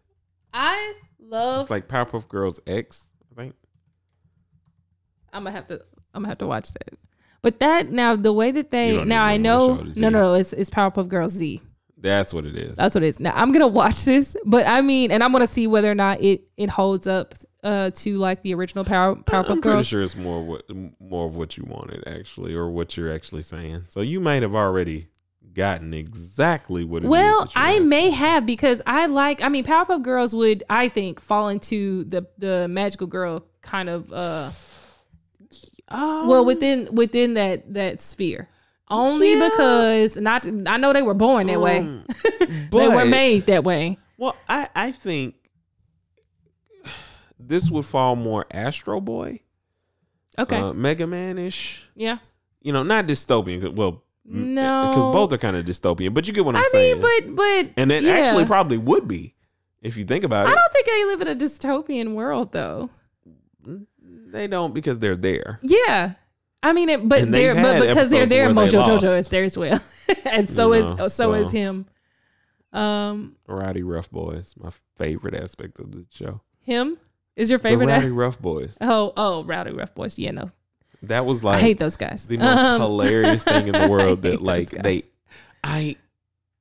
I 0.53 0.93
love. 1.19 1.61
It's 1.61 1.71
like 1.71 1.87
Powerpuff 1.87 2.27
Girls 2.27 2.59
X, 2.67 3.07
I 3.31 3.35
think. 3.41 3.55
I'm 5.33 5.43
gonna 5.43 5.55
have 5.55 5.67
to. 5.67 5.75
I'm 6.13 6.21
gonna 6.21 6.27
have 6.29 6.37
to 6.39 6.47
watch 6.47 6.71
that. 6.73 6.93
But 7.45 7.59
that 7.59 7.91
now 7.91 8.15
the 8.15 8.33
way 8.33 8.49
that 8.49 8.71
they 8.71 9.05
now 9.05 9.23
I 9.23 9.37
know 9.37 9.59
know 9.59 9.67
what 9.67 9.77
show 9.77 9.85
it 9.85 9.91
is 9.91 9.99
no 9.99 10.09
no 10.09 10.21
no 10.23 10.33
it's 10.33 10.51
it's 10.51 10.71
Powerpuff 10.71 11.07
Girls 11.07 11.33
Z. 11.33 11.61
That's 11.95 12.33
what 12.33 12.43
it 12.43 12.55
is. 12.55 12.75
That's 12.75 12.95
what 12.95 13.03
it 13.03 13.07
is. 13.07 13.19
Now 13.19 13.33
I'm 13.35 13.51
gonna 13.51 13.67
watch 13.67 14.03
this, 14.03 14.35
but 14.47 14.65
I 14.65 14.81
mean, 14.81 15.11
and 15.11 15.23
I'm 15.23 15.31
gonna 15.31 15.45
see 15.45 15.67
whether 15.67 15.91
or 15.91 15.93
not 15.93 16.21
it 16.21 16.41
it 16.57 16.71
holds 16.71 17.05
up 17.05 17.35
uh 17.63 17.91
to 17.97 18.17
like 18.17 18.41
the 18.41 18.55
original 18.55 18.83
Power 18.83 19.15
Powerpuff 19.15 19.25
Girls. 19.25 19.49
I'm 19.49 19.61
pretty 19.61 19.75
Girls. 19.75 19.87
sure 19.87 20.01
it's 20.01 20.15
more 20.15 20.43
what 20.43 20.63
more 20.99 21.27
of 21.27 21.35
what 21.35 21.55
you 21.55 21.65
wanted 21.65 22.03
actually, 22.07 22.55
or 22.55 22.71
what 22.71 22.97
you're 22.97 23.13
actually 23.13 23.43
saying. 23.43 23.85
So 23.89 24.01
you 24.01 24.19
might 24.19 24.41
have 24.41 24.55
already 24.55 25.09
gotten 25.53 25.93
exactly 25.93 26.83
what 26.83 27.03
it 27.03 27.07
Well, 27.07 27.47
I 27.55 27.77
may 27.77 28.09
have 28.09 28.47
because 28.47 28.81
I 28.87 29.05
like. 29.05 29.43
I 29.43 29.49
mean, 29.49 29.65
Powerpuff 29.65 30.01
Girls 30.01 30.33
would 30.33 30.63
I 30.67 30.89
think 30.89 31.19
fall 31.19 31.49
into 31.49 32.05
the 32.05 32.25
the 32.39 32.67
magical 32.67 33.05
girl 33.05 33.45
kind 33.61 33.87
of 33.87 34.11
uh 34.11 34.49
Um, 35.89 36.27
well 36.27 36.43
within 36.45 36.89
within 36.93 37.35
that 37.35 37.73
that 37.73 38.01
sphere. 38.01 38.49
Only 38.89 39.33
Yeah. 39.33 39.49
because 39.49 40.17
not 40.17 40.47
I 40.67 40.77
know 40.77 40.93
they 40.93 41.01
were 41.01 41.13
born 41.13 41.47
that 41.47 41.59
way. 41.61 41.79
um, 41.79 42.05
they 42.71 42.87
were 42.87 43.05
made 43.05 43.45
that 43.47 43.63
way. 43.63 43.97
Well, 44.17 44.35
I 44.49 44.67
I 44.75 44.91
think 44.91 45.35
this 47.39 47.69
would 47.69 47.85
fall 47.85 48.15
more 48.15 48.45
Astro 48.51 48.99
Boy, 49.01 49.41
Okay. 50.37 50.57
uh, 50.57 50.73
Mega 50.73 51.07
Man 51.07 51.37
ish. 51.37 51.83
yeah. 51.95 52.17
You 52.61 52.73
know, 52.73 52.81
not 52.83 53.05
dystopian. 53.05 53.75
Well, 53.75 54.03
No. 54.25 54.87
because 54.89 55.05
both 55.05 55.31
are 55.33 55.37
kind 55.37 55.55
of 55.55 55.65
dystopian. 55.65 56.13
But 56.15 56.25
you 56.27 56.33
get 56.33 56.43
what 56.45 56.55
I'm 56.55 56.63
I 56.63 56.69
saying. 56.71 56.99
mean, 56.99 57.35
but 57.35 57.35
but 57.35 57.73
and 57.77 57.91
it 57.91 58.03
yeah. 58.03 58.13
actually 58.13 58.45
probably 58.45 58.77
would 58.79 59.07
be 59.07 59.35
if 59.83 59.97
you 59.97 60.03
think 60.03 60.23
about 60.23 60.47
it. 60.47 60.51
I 60.51 60.55
don't 60.55 60.73
think 60.73 60.85
they 60.87 61.05
live 61.05 61.21
in 61.21 61.27
a 61.27 61.35
dystopian 61.35 62.13
world 62.15 62.51
though. 62.53 62.89
They 64.35 64.47
don't 64.47 64.73
because 64.73 64.99
they're 64.99 65.15
there. 65.15 65.59
Yeah. 65.63 66.13
I 66.61 66.73
mean, 66.73 66.89
it, 66.89 67.07
but 67.07 67.31
they're 67.31 67.53
but 67.55 67.87
because 67.87 68.09
they're 68.09 68.25
there, 68.25 68.53
where 68.53 68.69
they 68.69 68.77
Mojo 68.77 68.99
Jojo 68.99 69.19
is 69.19 69.29
there 69.29 69.43
as 69.43 69.57
well, 69.57 69.79
and 70.25 70.49
so 70.49 70.73
You 70.73 70.79
is 70.81 70.97
know, 70.97 71.07
so, 71.07 71.33
is 71.33 71.51
him. 71.51 71.85
Um, 72.73 73.35
Rowdyruff 73.47 74.09
Boys, 74.09 74.55
my 74.57 74.71
favorite 74.97 75.35
aspect 75.35 75.79
of 75.79 75.91
the 75.91 76.05
show. 76.09 76.41
him 76.59 76.97
is 77.35 77.49
your 77.49 77.59
favorite. 77.59 77.85
the 77.85 77.91
act- 77.93 78.05
Rowdyruff 78.05 78.39
Boys. 78.39 78.77
oh, 78.81 79.13
oh, 79.15 79.45
Rowdyruff 79.47 79.93
Boys. 79.93 80.17
Yeah, 80.19 80.31
no, 80.31 80.49
That 81.03 81.25
was 81.25 81.43
like 81.43 81.57
I 81.59 81.61
hate 81.61 81.77
those 81.77 81.95
guys. 81.97 82.27
the 82.27 82.37
most 82.37 82.59
Um, 82.59 82.81
hilarious 82.89 83.43
thing 83.43 83.67
in 83.67 83.73
the 83.73 83.87
world. 83.87 84.23
that 84.23 84.41
like 84.41 84.69
they, 84.71 85.03
I, 85.63 85.95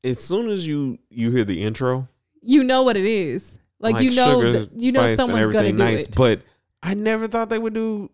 as 0.05 0.23
soon 0.23 0.51
as 0.51 0.67
you 0.67 0.99
you 1.09 1.31
hear 1.31 1.45
the 1.45 1.63
intro, 1.65 2.09
you 2.43 2.63
know 2.63 2.83
what 2.83 2.97
it 2.97 3.07
is. 3.07 3.59
Like, 3.81 4.01
you 4.01 4.11
know, 4.13 4.41
sugar, 4.41 4.67
you 4.77 4.93
know 4.93 5.07
someone's 5.07 5.49
gonna 5.49 5.73
do 5.73 5.79
nice, 5.79 6.07
it. 6.07 6.15
But 6.17 6.43
I 6.85 6.93
never 6.93 7.27
thought 7.27 7.49
they 7.49 7.59
would 7.59 7.75
do 7.75 8.11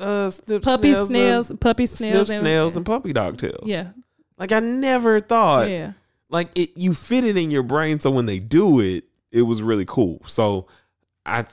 uh 0.00 0.30
snip, 0.30 0.62
Puppy 0.62 0.94
snails, 0.94 1.08
snails, 1.08 1.50
and, 1.50 1.60
puppy 1.60 1.86
snip 1.86 2.26
snails, 2.26 2.28
snails 2.28 2.76
and 2.76 2.86
puppy 2.86 3.12
dog 3.12 3.36
tails. 3.36 3.64
yeah, 3.66 3.88
like 4.38 4.50
I 4.50 4.60
never 4.60 5.20
thought 5.20 5.68
yeah. 5.68 5.92
like 6.30 6.56
it 6.58 6.70
you 6.76 6.94
fit 6.94 7.24
it 7.24 7.36
in 7.36 7.50
your 7.50 7.62
brain 7.62 8.00
so 8.00 8.10
when 8.10 8.26
they 8.26 8.38
do 8.38 8.80
it, 8.80 9.04
it 9.30 9.42
was 9.42 9.62
really 9.62 9.84
cool. 9.84 10.22
So 10.26 10.66
I 11.26 11.44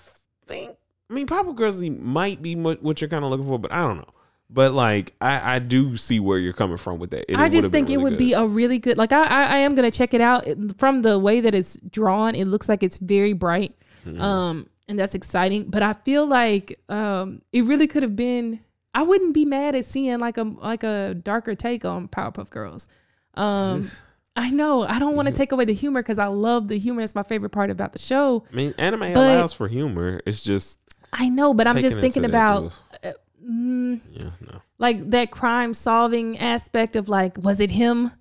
think 0.47 0.77
I 1.09 1.13
mean 1.13 1.27
Papa 1.27 1.53
Grizzly 1.53 1.89
might 1.89 2.41
be 2.41 2.55
what 2.55 3.01
you're 3.01 3.09
kind 3.09 3.25
of 3.25 3.31
looking 3.31 3.47
for, 3.47 3.59
but 3.59 3.71
I 3.73 3.81
don't 3.85 3.97
know. 3.97 4.13
But 4.49 4.73
like 4.73 5.13
I, 5.19 5.55
I 5.55 5.59
do 5.59 5.97
see 5.97 6.19
where 6.19 6.37
you're 6.37 6.53
coming 6.53 6.77
from 6.77 6.99
with 6.99 7.09
that. 7.11 7.29
It, 7.29 7.37
I 7.37 7.49
just 7.49 7.69
think 7.69 7.89
really 7.89 7.95
it 7.95 8.03
would 8.03 8.09
good. 8.11 8.19
be 8.19 8.33
a 8.33 8.45
really 8.45 8.79
good 8.79 8.97
like 8.97 9.11
I, 9.11 9.23
I, 9.23 9.43
I 9.43 9.57
am 9.57 9.75
gonna 9.75 9.91
check 9.91 10.13
it 10.13 10.21
out 10.21 10.45
from 10.77 11.01
the 11.01 11.19
way 11.19 11.41
that 11.41 11.53
it's 11.53 11.77
drawn. 11.89 12.35
It 12.35 12.45
looks 12.45 12.69
like 12.69 12.83
it's 12.83 12.97
very 12.97 13.33
bright, 13.33 13.75
mm-hmm. 14.05 14.21
um, 14.21 14.69
and 14.87 14.97
that's 14.97 15.15
exciting. 15.15 15.65
But 15.65 15.83
I 15.83 15.93
feel 15.93 16.25
like 16.25 16.79
um, 16.89 17.41
it 17.51 17.63
really 17.63 17.87
could 17.87 18.03
have 18.03 18.15
been. 18.15 18.59
I 18.93 19.03
wouldn't 19.03 19.33
be 19.33 19.45
mad 19.45 19.75
at 19.75 19.85
seeing 19.85 20.19
like 20.19 20.37
a 20.37 20.43
like 20.43 20.83
a 20.83 21.13
darker 21.13 21.55
take 21.55 21.85
on 21.85 22.07
Powerpuff 22.07 22.49
Girls. 22.49 22.87
Um, 23.33 23.89
I 24.37 24.49
know 24.49 24.83
I 24.83 24.99
don't 24.99 25.15
want 25.15 25.27
to 25.27 25.33
take 25.33 25.51
away 25.51 25.65
the 25.65 25.73
humor 25.73 26.01
because 26.01 26.17
I 26.17 26.27
love 26.27 26.67
the 26.67 26.77
humor. 26.77 27.01
It's 27.01 27.15
my 27.15 27.23
favorite 27.23 27.51
part 27.51 27.69
about 27.69 27.93
the 27.93 27.99
show. 27.99 28.45
I 28.51 28.55
mean, 28.55 28.73
anime 28.77 29.03
allows 29.03 29.53
for 29.53 29.67
humor. 29.67 30.21
It's 30.25 30.43
just 30.43 30.79
I 31.13 31.29
know, 31.29 31.53
but 31.53 31.67
I'm 31.67 31.79
just 31.79 31.97
thinking 31.97 32.25
about. 32.25 32.73
Uh, 33.03 33.11
Mm, 33.47 34.01
yeah, 34.11 34.29
no. 34.41 34.61
Like 34.77 35.11
that 35.11 35.31
crime 35.31 35.73
solving 35.73 36.37
aspect 36.39 36.95
of 36.95 37.07
like, 37.09 37.37
was 37.37 37.59
it 37.59 37.71
him? 37.71 38.11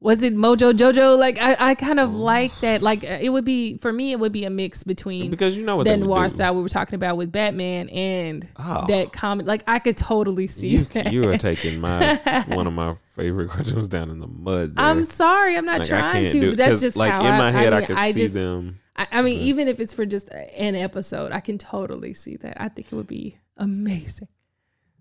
Was 0.00 0.22
it 0.22 0.36
Mojo 0.36 0.72
Jojo? 0.72 1.18
Like 1.18 1.38
I, 1.40 1.56
I 1.58 1.74
kind 1.74 1.98
of 1.98 2.14
like 2.14 2.56
that. 2.60 2.82
Like 2.82 3.02
uh, 3.02 3.18
it 3.20 3.30
would 3.30 3.44
be 3.44 3.78
for 3.78 3.92
me, 3.92 4.12
it 4.12 4.20
would 4.20 4.30
be 4.30 4.44
a 4.44 4.50
mix 4.50 4.84
between 4.84 5.28
because 5.28 5.56
you 5.56 5.64
know 5.64 5.76
what 5.76 5.86
that 5.86 5.98
noir 5.98 6.28
style 6.28 6.54
we 6.54 6.62
were 6.62 6.68
talking 6.68 6.94
about 6.94 7.16
with 7.16 7.32
Batman 7.32 7.88
and 7.88 8.46
oh. 8.56 8.84
that 8.86 9.12
comic. 9.12 9.46
Like 9.46 9.64
I 9.66 9.80
could 9.80 9.96
totally 9.96 10.46
see 10.46 10.68
you, 10.68 10.84
that. 10.84 11.12
You 11.12 11.28
are 11.28 11.36
taking 11.36 11.80
my 11.80 12.14
one 12.48 12.68
of 12.68 12.74
my 12.74 12.96
favorite 13.16 13.50
cartoons 13.50 13.88
down 13.88 14.10
in 14.10 14.20
the 14.20 14.28
mud. 14.28 14.76
There. 14.76 14.84
I'm 14.84 15.02
sorry, 15.02 15.56
I'm 15.56 15.64
not 15.64 15.80
like, 15.80 15.88
trying 15.88 16.30
to. 16.30 16.50
But 16.50 16.58
that's 16.58 16.80
just 16.80 16.96
like 16.96 17.12
in 17.12 17.20
my 17.20 17.48
I, 17.48 17.50
head 17.50 17.72
I, 17.72 17.76
mean, 17.76 17.82
I 17.82 17.86
could 17.86 17.96
I 17.96 18.12
see 18.12 18.20
just, 18.20 18.34
them. 18.34 18.78
I, 18.94 19.06
I 19.10 19.22
mean, 19.22 19.38
mm-hmm. 19.38 19.48
even 19.48 19.66
if 19.68 19.80
it's 19.80 19.94
for 19.94 20.06
just 20.06 20.30
an 20.30 20.76
episode, 20.76 21.32
I 21.32 21.40
can 21.40 21.58
totally 21.58 22.14
see 22.14 22.36
that. 22.36 22.60
I 22.60 22.68
think 22.68 22.92
it 22.92 22.94
would 22.94 23.08
be 23.08 23.38
amazing. 23.56 24.28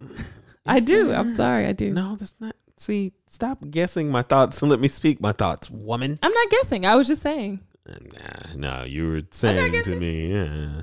I 0.65 0.79
do. 0.79 1.07
There? 1.07 1.17
I'm 1.17 1.33
sorry. 1.33 1.67
I 1.67 1.71
do. 1.71 1.93
No, 1.93 2.15
that's 2.15 2.35
not. 2.39 2.55
See, 2.77 3.13
stop 3.25 3.57
guessing 3.71 4.11
my 4.11 4.21
thoughts 4.21 4.61
and 4.61 4.69
let 4.69 4.79
me 4.79 4.87
speak 4.87 5.19
my 5.19 5.31
thoughts, 5.31 5.69
woman. 5.69 6.19
I'm 6.21 6.31
not 6.31 6.49
guessing. 6.51 6.85
I 6.85 6.95
was 6.95 7.07
just 7.07 7.23
saying. 7.23 7.59
Nah, 7.87 8.53
no, 8.55 8.83
you 8.83 9.07
were 9.09 9.21
saying 9.31 9.81
to 9.83 9.95
me. 9.95 10.33
Yeah. 10.33 10.81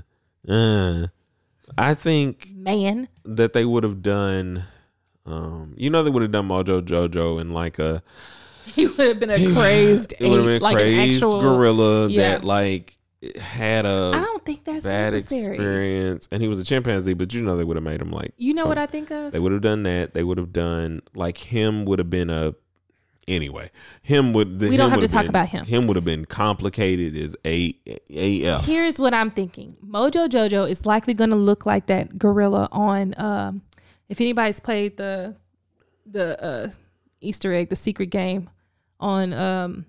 Uh, 0.49 1.07
I 1.79 1.95
think 1.95 2.49
man 2.55 3.09
that 3.25 3.53
they 3.53 3.65
would 3.65 3.85
have 3.85 4.03
done. 4.03 4.65
Um, 5.25 5.75
you 5.77 5.89
know, 5.89 6.03
they 6.03 6.11
would 6.11 6.23
have 6.23 6.33
done 6.33 6.49
Mojo 6.49 6.83
Jojo 6.83 7.41
in 7.41 7.53
like 7.53 7.79
a. 7.79 8.03
He 8.75 8.87
would 8.87 8.99
have 8.99 9.21
been 9.21 9.31
a 9.31 9.37
crazed. 9.55 10.15
have 10.19 10.21
been 10.21 10.63
like 10.63 10.77
crazed 10.77 11.23
actual, 11.23 11.43
gorilla 11.43 12.09
yeah. 12.09 12.31
that 12.31 12.45
like 12.45 12.97
had 13.39 13.87
a 13.87 14.13
I 14.15 14.21
don't 14.21 14.45
think 14.45 14.65
that's 14.65 14.85
bad 14.85 15.13
necessary. 15.13 15.55
experience, 15.55 16.29
and 16.31 16.43
he 16.43 16.49
was 16.49 16.59
a 16.59 16.65
chimpanzee. 16.65 17.15
But 17.15 17.33
you 17.33 17.43
know, 17.43 17.57
they 17.57 17.65
would 17.65 17.77
have 17.77 17.85
made 17.85 18.01
him 18.01 18.11
like 18.11 18.33
you 18.37 18.55
know 18.55 18.63
some, 18.63 18.69
what 18.71 18.79
I 18.79 18.87
think 18.87 19.11
of. 19.11 19.33
They 19.33 19.39
would 19.39 19.53
have 19.53 19.63
done 19.63 19.83
that. 19.85 20.15
They 20.15 20.25
would 20.25 20.39
have 20.39 20.53
done 20.53 21.01
like 21.15 21.39
him 21.39 21.85
would 21.85 21.99
have 21.99 22.11
been 22.11 22.31
a 22.31 22.55
anyway. 23.29 23.71
Him 24.03 24.33
would 24.33 24.59
the, 24.59 24.69
we 24.69 24.77
don't 24.77 24.91
have 24.91 25.01
to 25.01 25.09
talk 25.09 25.23
been, 25.23 25.31
about 25.31 25.49
him. 25.49 25.65
Him 25.65 25.87
would 25.87 25.97
have 25.97 26.05
been 26.05 26.25
complicated 26.25 27.17
as 27.17 27.37
a 27.45 27.75
af. 28.11 28.67
Here's 28.67 28.99
what 28.99 29.15
I'm 29.15 29.31
thinking: 29.31 29.77
Mojo 29.85 30.29
Jojo 30.29 30.69
is 30.69 30.87
likely 30.87 31.15
going 31.15 31.31
to 31.31 31.37
look 31.37 31.67
like 31.67 31.87
that 31.87 32.19
gorilla 32.19 32.69
on. 32.73 33.15
Um, 33.17 33.63
if 34.09 34.21
anybody's 34.21 34.61
played 34.61 34.97
the 34.97 35.37
the 36.07 36.43
uh, 36.43 36.71
Easter 37.21 37.53
egg, 37.53 37.71
the 37.71 37.77
secret 37.77 38.11
game 38.11 38.51
on 39.01 39.33
um, 39.33 39.87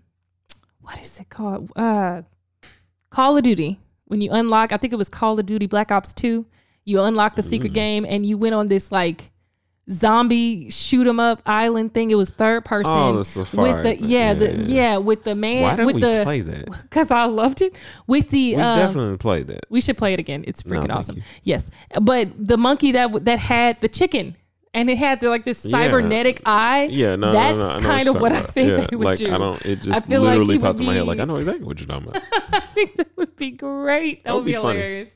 what 0.81 0.99
is 0.99 1.19
it 1.19 1.29
called? 1.29 1.71
Uh, 1.75 2.21
Call 3.15 3.37
of 3.37 3.43
Duty, 3.43 3.79
when 4.07 4.19
you 4.19 4.29
unlock, 4.33 4.73
I 4.73 4.77
think 4.77 4.91
it 4.91 4.97
was 4.97 5.07
Call 5.07 5.39
of 5.39 5.45
Duty 5.45 5.67
Black 5.67 5.89
Ops 5.89 6.11
2, 6.15 6.45
you 6.83 6.99
unlock 6.99 7.35
the 7.35 7.43
secret 7.43 7.71
mm. 7.71 7.75
game 7.75 8.05
and 8.05 8.25
you 8.25 8.37
went 8.37 8.55
on 8.55 8.67
this 8.67 8.91
like 8.91 9.31
zombie 9.89 10.69
shoot 10.69 11.07
'em 11.07 11.17
up 11.17 11.41
island 11.45 11.93
thing. 11.93 12.11
It 12.11 12.15
was 12.15 12.29
third 12.29 12.65
person. 12.65 12.93
Oh, 12.93 13.15
the 13.15 13.23
safari. 13.23 13.71
With 13.71 13.83
the 13.83 14.05
yeah, 14.05 14.17
yeah, 14.17 14.33
the 14.33 14.65
yeah, 14.65 14.97
with 14.97 15.23
the 15.23 15.33
man. 15.33 15.61
Why 15.61 15.75
did 15.77 15.85
with 15.85 15.95
we 15.95 16.01
the, 16.01 16.21
play 16.25 16.41
that? 16.41 16.65
Because 16.83 17.09
I 17.09 17.23
loved 17.23 17.61
it. 17.61 17.73
With 18.05 18.31
the 18.31 18.57
we 18.57 18.61
um, 18.61 18.79
definitely 18.79 19.17
played 19.17 19.47
that. 19.47 19.65
We 19.69 19.79
should 19.79 19.97
play 19.97 20.11
it 20.11 20.19
again. 20.19 20.43
It's 20.45 20.61
freaking 20.61 20.89
no, 20.89 20.95
awesome. 20.95 21.15
You. 21.15 21.23
Yes, 21.43 21.71
but 22.01 22.27
the 22.37 22.57
monkey 22.57 22.91
that 22.91 23.23
that 23.23 23.39
had 23.39 23.79
the 23.79 23.87
chicken 23.87 24.35
and 24.75 24.89
it 24.89 24.97
had 24.97 25.21
the, 25.21 25.29
like 25.29 25.45
this 25.45 25.57
cybernetic 25.57 26.39
yeah. 26.39 26.51
eye. 26.51 26.89
Yeah, 26.91 27.15
no, 27.15 27.31
that's 27.31 27.57
no, 27.57 27.77
no, 27.77 27.79
kind 27.79 28.07
of 28.09 28.19
what 28.19 28.33
I 28.33 28.41
think 28.41 28.69
yeah, 28.69 28.85
they 28.85 28.95
would 28.97 29.05
like, 29.05 29.19
do. 29.19 29.33
I 29.33 29.37
don't. 29.37 29.65
It 29.65 29.81
just 29.81 30.09
literally 30.09 30.55
like 30.55 30.61
popped 30.61 30.81
in 30.81 30.85
my 30.85 30.95
head. 30.95 31.07
Like 31.07 31.19
I 31.19 31.23
know 31.23 31.37
exactly 31.37 31.65
what 31.65 31.79
you're 31.79 31.87
talking 31.87 32.09
about. 32.09 32.21
I 32.53 32.59
think 32.59 32.95
that 32.97 33.07
would 33.15 33.35
be 33.37 33.51
great. 33.51 34.23
That, 34.23 34.31
that 34.31 34.35
would 34.35 34.45
be, 34.45 34.51
be 34.51 34.57
hilarious. 34.57 35.09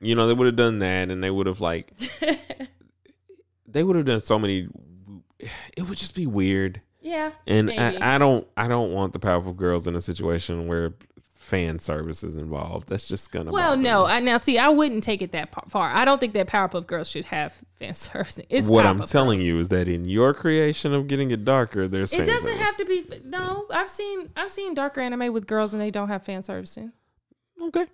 You 0.00 0.14
know, 0.14 0.26
they 0.26 0.32
would 0.32 0.46
have 0.46 0.56
done 0.56 0.78
that, 0.78 1.10
and 1.10 1.22
they 1.22 1.30
would 1.30 1.46
have 1.46 1.60
like, 1.60 1.92
they 3.66 3.84
would 3.84 3.96
have 3.96 4.06
done 4.06 4.20
so 4.20 4.38
many. 4.38 4.68
It 5.76 5.88
would 5.88 5.98
just 5.98 6.14
be 6.16 6.26
weird. 6.26 6.80
Yeah, 7.02 7.32
and 7.46 7.70
I, 7.70 8.14
I, 8.14 8.18
don't. 8.18 8.48
I 8.56 8.68
don't 8.68 8.92
want 8.92 9.12
the 9.12 9.18
Powerpuff 9.18 9.56
Girls 9.56 9.86
in 9.86 9.96
a 9.96 10.00
situation 10.00 10.66
where 10.66 10.94
fan 11.48 11.78
services 11.78 12.36
involved. 12.36 12.88
That's 12.88 13.08
just 13.08 13.32
gonna. 13.32 13.50
Well, 13.50 13.76
no. 13.76 14.04
I, 14.04 14.20
now, 14.20 14.36
see, 14.36 14.58
I 14.58 14.68
wouldn't 14.68 15.02
take 15.02 15.22
it 15.22 15.32
that 15.32 15.48
far. 15.70 15.88
I 15.88 16.04
don't 16.04 16.20
think 16.20 16.34
that 16.34 16.46
Powerpuff 16.46 16.86
Girls 16.86 17.08
should 17.08 17.24
have 17.26 17.62
fan 17.76 17.94
service. 17.94 18.38
It's 18.50 18.68
what 18.68 18.84
Powerpuff 18.84 19.00
I'm 19.00 19.06
telling 19.06 19.38
Girls. 19.38 19.48
you 19.48 19.60
is 19.60 19.68
that 19.68 19.88
in 19.88 20.04
your 20.04 20.34
creation 20.34 20.92
of 20.92 21.08
getting 21.08 21.30
it 21.30 21.44
darker, 21.44 21.88
there's. 21.88 22.12
It 22.12 22.26
doesn't 22.26 22.40
service. 22.40 22.60
have 22.60 22.76
to 22.76 22.84
be. 22.84 23.04
No, 23.24 23.66
I've 23.72 23.88
seen 23.88 24.28
I've 24.36 24.50
seen 24.50 24.74
darker 24.74 25.00
anime 25.00 25.32
with 25.32 25.46
girls 25.46 25.72
and 25.72 25.80
they 25.80 25.90
don't 25.90 26.08
have 26.08 26.22
fan 26.22 26.42
servicing. 26.42 26.92
Okay. 27.60 27.86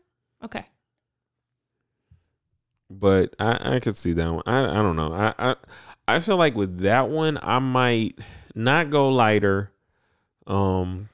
Okay. 0.42 0.64
But 2.90 3.34
I 3.38 3.76
I 3.76 3.80
could 3.80 3.96
see 3.96 4.12
that 4.14 4.32
one. 4.32 4.42
I 4.46 4.80
I 4.80 4.82
don't 4.82 4.96
know. 4.96 5.12
I 5.12 5.34
I 5.38 5.56
I 6.08 6.20
feel 6.20 6.36
like 6.36 6.56
with 6.56 6.80
that 6.80 7.08
one 7.08 7.38
I 7.40 7.60
might 7.60 8.18
not 8.54 8.90
go 8.90 9.08
lighter. 9.08 9.70
Um, 10.46 11.08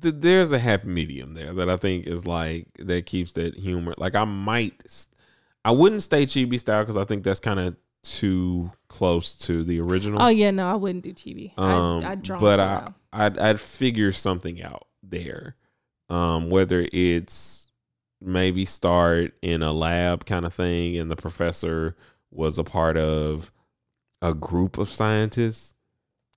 th- 0.00 0.14
there's 0.18 0.52
a 0.52 0.58
happy 0.58 0.88
medium 0.88 1.34
there 1.34 1.52
that 1.54 1.68
I 1.68 1.76
think 1.76 2.06
is 2.06 2.26
like 2.26 2.66
that 2.78 3.06
keeps 3.06 3.32
that 3.34 3.56
humor. 3.56 3.94
Like 3.98 4.14
I 4.14 4.24
might, 4.24 5.06
I 5.64 5.70
wouldn't 5.70 6.02
stay 6.02 6.26
chibi 6.26 6.58
style 6.58 6.82
because 6.82 6.96
I 6.96 7.04
think 7.04 7.24
that's 7.24 7.40
kind 7.40 7.60
of 7.60 7.76
too 8.02 8.70
close 8.88 9.34
to 9.36 9.64
the 9.64 9.80
original. 9.80 10.22
Oh 10.22 10.28
yeah, 10.28 10.50
no, 10.50 10.68
I 10.68 10.74
wouldn't 10.74 11.04
do 11.04 11.12
chibi. 11.12 11.56
Um, 11.58 12.04
I'd, 12.04 12.04
I'd 12.04 12.22
draw, 12.22 12.38
but 12.38 12.60
I, 12.60 12.92
I'd 13.12 13.38
I'd 13.38 13.60
figure 13.60 14.12
something 14.12 14.62
out 14.62 14.86
there. 15.02 15.56
Um, 16.08 16.50
whether 16.50 16.86
it's 16.92 17.70
maybe 18.20 18.64
start 18.64 19.34
in 19.42 19.62
a 19.62 19.72
lab 19.72 20.26
kind 20.26 20.44
of 20.44 20.52
thing, 20.54 20.98
and 20.98 21.10
the 21.10 21.16
professor 21.16 21.96
was 22.30 22.58
a 22.58 22.64
part 22.64 22.96
of 22.96 23.50
a 24.20 24.34
group 24.34 24.78
of 24.78 24.88
scientists 24.88 25.74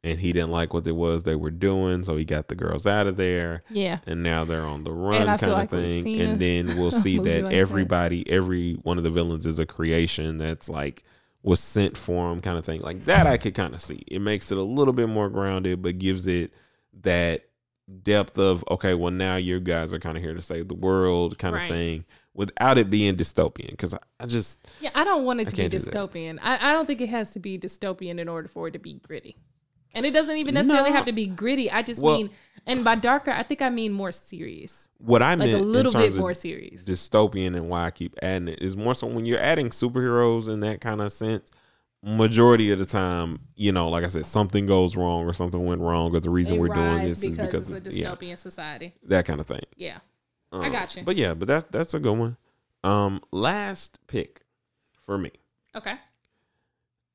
and 0.06 0.20
he 0.20 0.32
didn't 0.32 0.52
like 0.52 0.72
what 0.72 0.86
it 0.86 0.92
was 0.92 1.24
they 1.24 1.36
were 1.36 1.50
doing, 1.50 2.04
so 2.04 2.16
he 2.16 2.24
got 2.24 2.48
the 2.48 2.54
girls 2.54 2.86
out 2.86 3.08
of 3.08 3.18
there. 3.18 3.64
Yeah. 3.72 3.98
And 4.06 4.22
now 4.22 4.46
they're 4.46 4.64
on 4.64 4.84
the 4.84 4.92
run 4.92 5.26
kind 5.26 5.42
of 5.42 5.50
like 5.50 5.72
thing. 5.72 6.22
And 6.22 6.40
then 6.40 6.78
we'll 6.78 6.92
see 6.92 7.18
that 7.18 7.46
like 7.46 7.54
everybody, 7.54 8.24
that. 8.24 8.32
every 8.32 8.74
one 8.74 9.00
of 9.00 9.04
the 9.04 9.10
villains 9.10 9.48
is 9.48 9.58
a 9.58 9.66
creation 9.66 10.38
that's 10.38 10.70
like 10.70 11.04
was 11.42 11.60
sent 11.60 11.98
for 11.98 12.32
him 12.32 12.40
kind 12.40 12.56
of 12.56 12.64
thing. 12.64 12.82
Like 12.82 13.06
that 13.06 13.26
I 13.26 13.38
could 13.38 13.56
kind 13.56 13.74
of 13.74 13.82
see. 13.82 14.04
It 14.06 14.20
makes 14.20 14.52
it 14.52 14.60
a 14.60 14.64
little 14.64 14.94
bit 14.94 15.10
more 15.10 15.28
grounded, 15.28 15.82
but 15.82 15.98
gives 15.98 16.28
it 16.28 16.54
that 17.02 17.46
depth 18.04 18.38
of 18.38 18.64
okay, 18.70 18.94
well 18.94 19.12
now 19.12 19.38
you 19.38 19.60
guys 19.60 19.92
are 19.92 20.00
kind 20.00 20.18
of 20.18 20.24
here 20.24 20.36
to 20.36 20.42
save 20.42 20.68
the 20.68 20.76
world 20.76 21.40
kind 21.40 21.56
right. 21.56 21.64
of 21.64 21.68
thing 21.68 22.06
without 22.36 22.78
it 22.78 22.92
being 22.92 23.16
dystopian 23.16 23.72
because 23.72 23.96
I, 23.96 24.00
I, 24.20 24.26
just 24.26 24.68
yeah 24.82 24.90
i 24.94 25.06
don't 25.06 25.24
want 25.24 25.40
it 25.40 25.48
to 25.48 25.56
be 25.56 25.70
dystopian 25.70 26.38
I, 26.42 26.70
I 26.70 26.74
don't 26.74 26.86
think 26.86 27.00
it 27.00 27.08
has 27.08 27.32
to 27.32 27.40
be 27.40 27.58
dystopian 27.58 28.20
in 28.20 28.28
order 28.28 28.50
for 28.50 28.68
it 28.68 28.72
to 28.72 28.80
be 28.80 28.96
gritty 28.96 29.38
and 29.96 30.06
it 30.06 30.12
doesn't 30.12 30.38
even 30.38 30.54
necessarily 30.54 30.90
no. 30.90 30.96
have 30.96 31.06
to 31.06 31.14
be 31.14 31.26
gritty. 31.26 31.72
I 31.72 31.82
just 31.82 32.02
well, 32.02 32.18
mean, 32.18 32.30
and 32.68 32.84
by 32.84 32.96
darker, 32.96 33.32
I 33.32 33.44
think 33.44 33.62
I 33.62 33.70
mean 33.70 33.94
more 33.94 34.12
serious. 34.12 34.90
What 34.98 35.24
I 35.24 35.32
like 35.32 35.50
meant 35.50 35.54
a 35.54 35.64
little 35.64 35.92
bit 35.92 36.16
more 36.16 36.34
serious. 36.34 36.84
Dystopian 36.84 37.56
and 37.56 37.70
why 37.70 37.86
I 37.86 37.92
keep 37.92 38.18
adding 38.22 38.50
it 38.50 38.62
is 38.62 38.76
more 38.76 38.94
so 38.94 39.08
when 39.08 39.26
you're 39.26 39.40
adding 39.40 39.70
superheroes 39.70 40.48
in 40.48 40.60
that 40.60 40.82
kind 40.82 41.02
of 41.02 41.12
sense. 41.12 41.50
Majority 42.04 42.72
of 42.72 42.78
the 42.78 42.86
time, 42.86 43.40
you 43.56 43.72
know, 43.72 43.90
like 43.90 44.04
I 44.04 44.10
said, 44.10 44.28
something 44.28 44.68
goes 44.68 44.96
wrong 44.96 45.26
or 45.26 45.34
something 45.34 45.66
went 45.66 45.82
wrong, 45.82 46.16
or 46.16 46.20
the 46.20 46.30
reason 46.30 46.58
they 46.58 46.60
we're 46.60 46.68
doing 46.68 47.08
this 47.08 47.24
is 47.24 47.36
because 47.36 47.72
it's 47.72 47.88
a 47.88 47.90
dystopian 47.90 48.30
yeah, 48.30 48.36
society. 48.36 48.94
That 49.08 49.26
kind 49.26 49.40
of 49.40 49.48
thing. 49.48 49.64
Yeah, 49.76 49.98
um, 50.52 50.62
I 50.62 50.70
got 50.70 50.96
you. 50.96 51.02
But 51.02 51.16
yeah, 51.16 51.34
but 51.34 51.48
that's 51.48 51.66
that's 51.72 51.96
a 51.96 52.00
good 52.00 52.16
one. 52.16 52.38
Um, 52.84 53.22
last 53.32 53.98
pick 54.06 54.42
for 55.04 55.18
me. 55.18 55.32
Okay. 55.76 55.96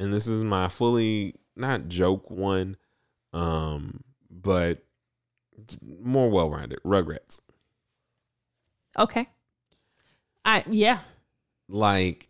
And 0.00 0.12
this 0.12 0.26
is 0.26 0.42
my 0.42 0.68
fully 0.68 1.36
not 1.56 1.88
joke 1.88 2.30
one, 2.30 2.76
um, 3.32 4.02
but 4.30 4.84
more 5.82 6.30
well 6.30 6.50
rounded. 6.50 6.80
Rugrats. 6.84 7.40
Okay. 8.98 9.28
I 10.44 10.64
yeah. 10.68 11.00
Like 11.68 12.28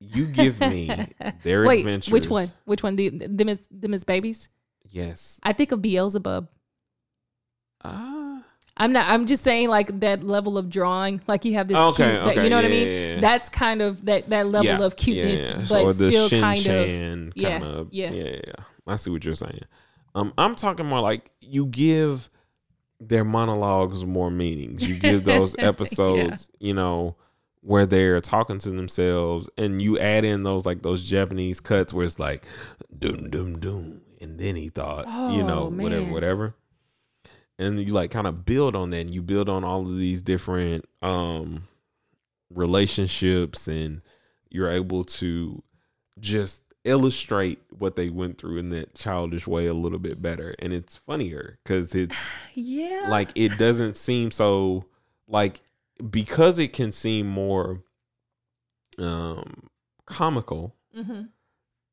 you 0.00 0.26
give 0.26 0.60
me 0.60 0.90
their 1.42 1.64
Wait, 1.64 1.80
adventures. 1.80 2.12
Which 2.12 2.28
one? 2.28 2.50
Which 2.64 2.82
one? 2.82 2.96
The, 2.96 3.10
them 3.10 3.48
is 3.48 3.60
them 3.70 3.94
is 3.94 4.04
babies. 4.04 4.48
Yes. 4.90 5.40
I 5.42 5.52
think 5.52 5.72
of 5.72 5.80
Beelzebub. 5.80 6.48
Uh, 7.84 8.21
I'm 8.82 8.92
not. 8.92 9.06
I'm 9.08 9.26
just 9.26 9.44
saying 9.44 9.68
like 9.68 10.00
that 10.00 10.24
level 10.24 10.58
of 10.58 10.68
drawing. 10.68 11.20
Like 11.28 11.44
you 11.44 11.54
have 11.54 11.68
this. 11.68 11.76
Okay, 11.76 12.10
cute, 12.10 12.24
that- 12.24 12.30
okay, 12.32 12.44
you 12.44 12.50
know 12.50 12.56
what 12.56 12.64
I 12.64 12.68
mean? 12.68 12.88
yeah, 12.88 13.14
yeah. 13.14 13.20
That's 13.20 13.48
kind 13.48 13.80
of 13.80 14.04
that 14.06 14.28
that 14.30 14.48
level 14.48 14.64
yeah, 14.66 14.82
of 14.82 14.96
cuteness, 14.96 15.40
yeah, 15.40 15.58
yeah. 15.58 15.66
but 15.68 15.84
or 15.84 15.94
still 15.94 16.28
kind 16.28 16.66
of. 16.66 17.36
Yeah, 17.36 17.50
kind 17.58 17.64
of 17.64 17.88
yeah. 17.92 18.10
yeah. 18.10 18.24
yeah, 18.24 18.40
yeah. 18.48 18.64
I 18.88 18.96
see 18.96 19.10
what 19.10 19.24
you're 19.24 19.36
saying. 19.36 19.60
Um, 20.16 20.34
I'm 20.36 20.56
talking 20.56 20.84
more 20.84 20.98
like 20.98 21.30
you 21.40 21.66
give 21.68 22.28
their 22.98 23.24
monologues 23.24 24.04
more 24.04 24.32
meanings. 24.32 24.86
You 24.86 24.96
give 24.96 25.24
those 25.24 25.54
Yeah. 25.58 25.68
episodes, 25.68 26.50
you 26.58 26.74
know, 26.74 27.16
where 27.60 27.86
they're 27.86 28.20
talking 28.20 28.58
to 28.58 28.70
themselves, 28.70 29.48
and 29.56 29.80
you 29.80 29.96
add 30.00 30.24
in 30.24 30.42
those 30.42 30.66
like 30.66 30.82
those 30.82 31.08
Japanese 31.08 31.60
cuts 31.60 31.94
where 31.94 32.04
it's 32.04 32.18
like 32.18 32.44
doom 32.98 33.30
doom 33.30 33.60
doom, 33.60 34.00
and 34.20 34.40
then 34.40 34.56
he 34.56 34.70
thought, 34.70 35.06
you 35.32 35.44
know, 35.44 35.66
Oh, 35.66 35.68
whatever, 35.68 36.06
whatever. 36.06 36.54
And 37.62 37.78
you 37.80 37.92
like 37.92 38.10
kind 38.10 38.26
of 38.26 38.44
build 38.44 38.74
on 38.76 38.90
that, 38.90 39.00
and 39.00 39.14
you 39.14 39.22
build 39.22 39.48
on 39.48 39.64
all 39.64 39.82
of 39.82 39.96
these 39.96 40.20
different 40.22 40.84
um 41.00 41.68
relationships, 42.50 43.68
and 43.68 44.02
you're 44.50 44.70
able 44.70 45.04
to 45.04 45.62
just 46.18 46.62
illustrate 46.84 47.60
what 47.78 47.94
they 47.96 48.10
went 48.10 48.38
through 48.38 48.58
in 48.58 48.70
that 48.70 48.94
childish 48.94 49.46
way 49.46 49.66
a 49.66 49.72
little 49.74 50.00
bit 50.00 50.20
better 50.20 50.52
and 50.58 50.72
it's 50.72 50.96
funnier 50.96 51.56
because 51.62 51.94
it's 51.94 52.16
Yeah. 52.54 53.06
like 53.08 53.28
it 53.36 53.56
doesn't 53.56 53.94
seem 53.96 54.32
so 54.32 54.84
like 55.28 55.60
because 56.10 56.58
it 56.58 56.72
can 56.72 56.90
seem 56.90 57.28
more 57.28 57.84
um 58.98 59.68
comical 60.06 60.74
hmm 60.92 61.22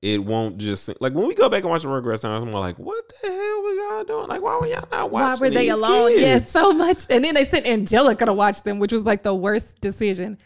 it 0.02 0.24
won't 0.24 0.58
just 0.58 0.90
like 1.02 1.14
when 1.14 1.28
we 1.28 1.36
go 1.36 1.50
back 1.50 1.62
and 1.64 1.70
watch 1.70 1.82
the 1.82 1.88
Rugrats 1.90 2.24
now 2.24 2.36
I'm 2.36 2.52
like 2.52 2.80
what 2.80 3.04
the 3.22 3.28
hell 3.28 3.64
were 3.64 3.74
y'all 3.74 4.04
doing 4.06 4.28
like 4.28 4.42
why 4.42 4.58
were 4.58 4.68
y'all 4.68 4.88
not 4.92 5.12
Why 5.12 5.24
watching 5.24 5.42
were 5.42 5.50
they 5.50 5.66
these 5.66 5.74
alone? 5.74 6.10
kids? 6.12 6.22
Yes, 6.22 6.52
so 6.52 6.72
much. 6.72 7.04
And 7.10 7.24
then 7.24 7.34
they 7.34 7.44
sent 7.44 7.66
Angelica 7.68 8.26
to 8.26 8.34
watch 8.34 8.64
them, 8.64 8.80
which 8.80 8.94
was 8.94 9.04
like 9.04 9.24
the 9.24 9.36
worst 9.36 9.82
decision. 9.82 10.38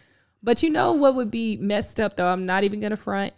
But 0.42 0.64
you 0.64 0.70
know 0.70 0.94
what 0.94 1.16
would 1.16 1.30
be 1.32 1.58
messed 1.58 2.00
up 2.00 2.16
though? 2.16 2.28
I'm 2.30 2.46
not 2.46 2.64
even 2.64 2.80
gonna 2.80 2.98
front. 2.98 3.34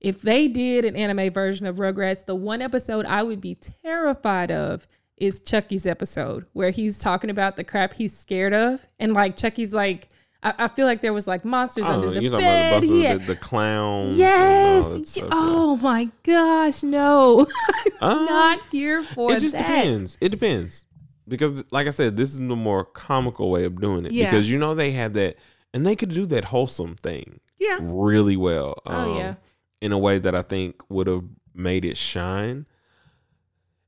If 0.00 0.22
they 0.22 0.48
did 0.48 0.84
an 0.84 0.96
anime 0.96 1.32
version 1.32 1.66
of 1.66 1.76
Rugrats, 1.76 2.24
the 2.24 2.34
one 2.34 2.62
episode 2.62 3.04
I 3.04 3.22
would 3.22 3.40
be 3.40 3.56
terrified 3.56 4.50
of 4.50 4.86
is 5.16 5.40
Chucky's 5.40 5.84
episode 5.86 6.46
where 6.54 6.70
he's 6.70 6.98
talking 6.98 7.28
about 7.28 7.56
the 7.56 7.64
crap 7.64 7.92
he's 7.94 8.16
scared 8.16 8.54
of. 8.54 8.86
And 8.98 9.12
like 9.12 9.36
Chucky's 9.36 9.74
like 9.74 10.08
I, 10.42 10.54
I 10.58 10.68
feel 10.68 10.86
like 10.86 11.00
there 11.02 11.12
was 11.12 11.26
like 11.26 11.44
monsters 11.44 11.86
Oh, 11.88 11.92
under 11.94 12.10
the 12.18 12.30
bed. 12.30 12.78
about 12.78 12.80
the, 12.82 12.86
He 12.86 13.06
the, 13.06 13.18
the 13.18 13.36
clowns 13.36 14.16
Yes. 14.18 14.84
and 14.84 14.92
all 14.92 14.98
that 14.98 15.08
stuff, 15.08 15.24
yeah. 15.24 15.30
oh 15.32 15.76
my 15.76 16.08
gosh, 16.22 16.82
no. 16.82 17.46
Um, 18.02 18.24
not 18.24 18.60
here 18.72 19.02
for 19.02 19.28
that. 19.30 19.36
it 19.36 19.40
just 19.40 19.52
that. 19.52 19.58
depends. 19.66 20.16
It 20.22 20.30
depends 20.30 20.86
because, 21.28 21.64
like 21.70 21.86
I 21.86 21.90
said, 21.90 22.16
this 22.16 22.32
is 22.32 22.38
the 22.38 22.56
more 22.56 22.82
comical 22.84 23.50
way 23.50 23.64
of 23.64 23.78
doing 23.78 24.06
it 24.06 24.12
Yeah. 24.12 24.30
because 24.30 24.50
you 24.50 24.58
know 24.58 24.74
they 24.74 24.92
had 24.92 25.12
that, 25.14 25.36
and 25.74 25.86
they 25.86 25.94
could 25.96 26.08
do 26.08 26.24
that 26.26 26.46
wholesome 26.46 26.96
thing 26.96 27.40
Yeah. 27.58 27.76
really 27.78 28.38
well. 28.38 28.80
Oh, 28.86 28.94
um, 29.12 29.16
yeah. 29.18 29.34
in 29.82 29.92
a 29.92 29.98
way 29.98 30.18
that 30.18 30.34
I 30.34 30.40
think 30.40 30.76
would 30.88 31.08
have 31.08 31.24
made 31.54 31.84
it 31.84 31.98
shine, 31.98 32.64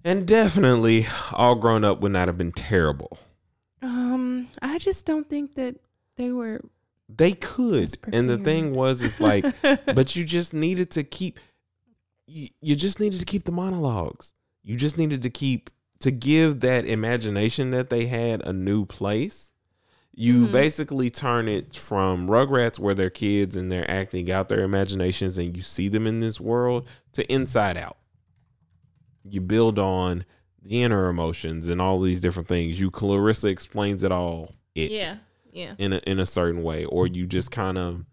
and 0.05 0.27
definitely 0.27 1.07
all 1.33 1.55
grown 1.55 1.85
up 1.85 2.01
would 2.03 2.13
not 2.13 2.29
have 2.29 2.37
been 2.37 2.53
terrible. 2.53 3.19
Um, 3.81 4.49
I 4.61 4.77
just 4.79 5.07
don't 5.07 5.29
think 5.29 5.55
that 5.55 5.77
they 6.17 6.33
were. 6.33 6.61
They 7.15 7.33
could, 7.33 7.95
and 8.13 8.29
the 8.29 8.39
thing 8.39 8.75
was, 8.75 9.03
is 9.03 9.21
like, 9.21 9.45
but 9.87 10.17
you 10.17 10.25
just 10.25 10.55
needed 10.55 10.91
to 10.93 11.05
keep 11.05 11.39
you, 12.27 12.49
you 12.61 12.75
just 12.77 13.01
needed 13.01 13.19
to 13.21 13.27
keep 13.27 13.45
the 13.45 13.53
monologues. 13.53 14.33
You 14.63 14.77
just 14.77 14.97
needed 14.97 15.23
to 15.23 15.31
keep 15.31 15.69
to 16.01 16.11
give 16.11 16.61
that 16.61 16.87
imagination 16.87 17.71
that 17.73 17.91
they 17.91 18.07
had 18.07 18.41
a 18.47 18.53
new 18.53 18.85
place. 18.87 19.53
You 20.15 20.47
Mhm. 20.47 20.53
basically 20.53 21.11
turn 21.11 21.49
it 21.49 21.75
from 21.77 22.29
rugrats 22.29 22.79
where 22.79 22.95
they're 22.95 23.11
kids 23.11 23.57
and 23.57 23.71
they're 23.71 23.91
acting 23.91 24.31
out 24.31 24.49
their 24.49 24.63
imaginations 24.63 25.39
and 25.39 25.57
you 25.57 25.63
see 25.63 25.89
them 25.89 26.07
in 26.07 26.21
this 26.21 26.41
world 26.41 26.87
to 27.13 27.31
inside 27.33 27.77
out. 27.77 27.97
You 29.25 29.41
build 29.41 29.79
on 29.79 30.25
the 30.63 30.83
inner 30.83 31.09
emotions 31.09 31.69
and 31.69 31.81
all 31.81 32.01
these 32.01 32.21
different 32.21 32.49
things. 32.49 32.79
You 32.81 32.91
clarissa 32.91 33.49
explains 33.49 34.03
it 34.03 34.13
all 34.13 34.55
it. 34.75 34.91
Yeah, 34.91 35.17
yeah. 35.53 35.75
in 35.79 35.93
a 35.93 35.99
in 36.07 36.19
a 36.19 36.27
certain 36.27 36.63
way 36.63 36.85
or 36.87 37.07
you 37.07 37.27
just 37.27 37.51
kind 37.51 37.79
of 37.79 38.05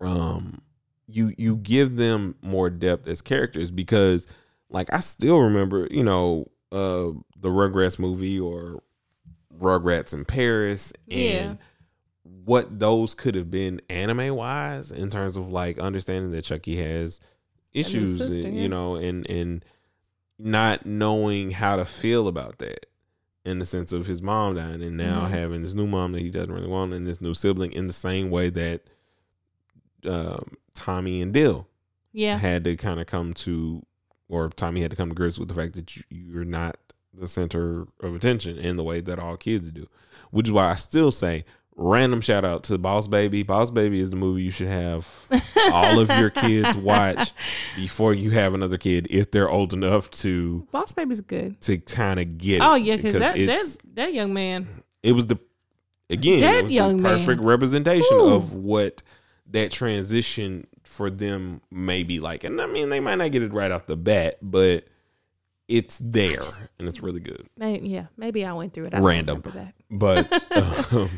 um 0.00 0.60
you 1.06 1.32
you 1.36 1.56
give 1.56 1.96
them 1.96 2.34
more 2.42 2.70
depth 2.70 3.06
as 3.08 3.22
characters 3.22 3.70
because 3.70 4.26
like 4.70 4.88
I 4.92 5.00
still 5.00 5.40
remember, 5.40 5.86
you 5.90 6.02
know, 6.04 6.46
uh 6.70 7.10
the 7.38 7.48
Rugrats 7.48 7.98
movie 7.98 8.38
or 8.40 8.82
Rugrats 9.58 10.14
in 10.14 10.24
Paris 10.24 10.92
and 11.10 11.18
Yeah. 11.20 11.54
what 12.22 12.78
those 12.78 13.14
could 13.14 13.34
have 13.34 13.50
been 13.50 13.80
anime 13.90 14.34
wise 14.34 14.90
in 14.92 15.10
terms 15.10 15.36
of 15.36 15.50
like 15.50 15.78
understanding 15.78 16.30
that 16.32 16.42
Chucky 16.44 16.76
has 16.76 17.20
issues 17.74 18.18
sister, 18.18 18.46
and, 18.46 18.56
you 18.56 18.68
know 18.68 18.96
and 18.96 19.28
and 19.30 19.64
not 20.38 20.84
knowing 20.86 21.50
how 21.50 21.76
to 21.76 21.84
feel 21.84 22.26
about 22.28 22.58
that 22.58 22.86
in 23.44 23.58
the 23.58 23.64
sense 23.64 23.92
of 23.92 24.06
his 24.06 24.22
mom 24.22 24.54
dying 24.54 24.82
and 24.82 24.96
now 24.96 25.26
Mhm. 25.26 25.30
having 25.30 25.62
this 25.62 25.74
new 25.74 25.86
mom 25.86 26.12
that 26.12 26.22
he 26.22 26.30
doesn't 26.30 26.52
really 26.52 26.68
want 26.68 26.92
and 26.92 27.06
this 27.06 27.20
new 27.20 27.34
sibling 27.34 27.72
in 27.72 27.86
the 27.88 27.92
same 27.92 28.30
way 28.30 28.50
that 28.50 28.82
um, 30.04 30.56
Tommy 30.74 31.20
and 31.22 31.32
Dill 31.32 31.68
Yeah. 32.12 32.36
had 32.38 32.64
to 32.64 32.76
kind 32.76 33.00
of 33.00 33.06
come 33.06 33.34
to, 33.34 33.84
or 34.28 34.48
Tommy 34.48 34.82
had 34.82 34.90
to 34.90 34.96
come 34.96 35.08
to 35.10 35.14
grips 35.14 35.38
with 35.38 35.48
the 35.48 35.54
fact 35.54 35.74
that 35.74 35.96
you, 35.96 36.02
you're 36.10 36.44
not 36.44 36.76
the 37.14 37.26
center 37.28 37.86
of 38.00 38.14
attention 38.14 38.56
in 38.58 38.76
the 38.76 38.82
way 38.82 39.00
that 39.00 39.18
all 39.18 39.36
kids 39.36 39.70
do. 39.70 39.86
Which 40.30 40.48
is 40.48 40.52
why 40.52 40.70
I 40.70 40.74
still 40.76 41.12
say, 41.12 41.44
random 41.76 42.20
shout 42.20 42.44
out 42.44 42.64
to 42.64 42.78
Boss 42.78 43.08
Baby. 43.08 43.42
Boss 43.42 43.70
Baby 43.70 44.00
is 44.00 44.10
the 44.10 44.16
movie 44.16 44.42
you 44.42 44.50
should 44.50 44.68
have 44.68 45.26
all 45.72 45.98
of 45.98 46.08
your 46.10 46.30
kids 46.30 46.74
watch 46.76 47.32
before 47.76 48.14
you 48.14 48.30
have 48.30 48.54
another 48.54 48.76
kid 48.78 49.06
if 49.10 49.30
they're 49.30 49.48
old 49.50 49.72
enough 49.72 50.10
to 50.10 50.66
Boss 50.70 50.92
Baby's 50.92 51.20
good. 51.20 51.60
to 51.62 51.78
kind 51.78 52.20
of 52.20 52.38
get 52.38 52.60
Oh 52.62 52.74
yeah, 52.74 52.96
because 52.96 53.14
that, 53.14 53.36
that 53.36 53.76
that 53.94 54.14
young 54.14 54.32
man. 54.34 54.66
it 55.02 55.12
was 55.12 55.26
the 55.26 55.38
again 56.10 56.40
That 56.40 56.70
young 56.70 56.96
the 56.98 57.02
man. 57.02 57.18
perfect 57.18 57.40
representation 57.40 58.16
Ooh. 58.16 58.34
of 58.34 58.52
what 58.54 59.02
that 59.50 59.70
transition 59.70 60.66
for 60.84 61.10
them 61.10 61.60
may 61.70 62.02
be 62.02 62.18
like 62.20 62.42
and 62.44 62.60
i 62.60 62.66
mean 62.66 62.88
they 62.88 62.98
might 63.00 63.14
not 63.14 63.30
get 63.30 63.40
it 63.42 63.52
right 63.52 63.70
off 63.70 63.86
the 63.86 63.96
bat 63.96 64.34
but 64.42 64.84
it's 65.68 65.98
there 66.02 66.40
and 66.78 66.88
it's 66.88 67.00
really 67.00 67.20
good 67.20 67.46
May- 67.56 67.80
yeah, 67.80 68.06
maybe 68.16 68.44
I 68.44 68.52
went 68.52 68.74
through 68.74 68.86
it. 68.86 68.94
I 68.94 68.98
Random. 68.98 69.42
but 69.90 70.30
um, 70.92 71.08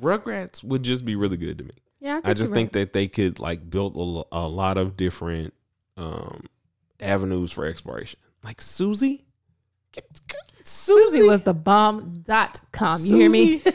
rugrats 0.00 0.62
would 0.64 0.82
just 0.82 1.04
be 1.04 1.16
really 1.16 1.36
good 1.36 1.58
to 1.58 1.64
me 1.64 1.72
Yeah, 2.00 2.20
I, 2.24 2.30
i 2.30 2.34
just 2.34 2.52
think 2.52 2.68
right. 2.68 2.80
that 2.84 2.92
they 2.92 3.08
could 3.08 3.38
like 3.38 3.68
build 3.70 3.96
a, 3.96 4.36
a 4.36 4.46
lot 4.48 4.76
of 4.78 4.96
different 4.96 5.54
um 5.96 6.44
avenues 7.00 7.52
for 7.52 7.64
exploration 7.66 8.18
like 8.44 8.60
susie 8.60 9.24
Susie 10.62 11.22
was 11.22 11.42
the 11.42 11.54
bomb 11.54 12.22
dot 12.24 12.60
com. 12.72 12.98
You 13.02 13.16
hear 13.16 13.30
me? 13.30 13.62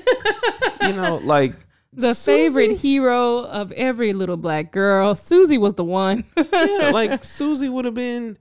You 0.81 0.93
know 0.93 1.17
like 1.23 1.53
the 1.93 2.13
Susie- 2.15 2.47
favorite 2.49 2.77
hero 2.79 3.39
of 3.45 3.71
every 3.73 4.13
little 4.13 4.35
black 4.37 4.71
girl. 4.71 5.13
Susie 5.15 5.57
was 5.59 5.75
the 5.75 5.83
one. 5.83 6.23
yeah, 6.35 6.89
like 6.93 7.23
Susie 7.23 7.69
would 7.69 7.85
have 7.85 7.93
been 7.93 8.37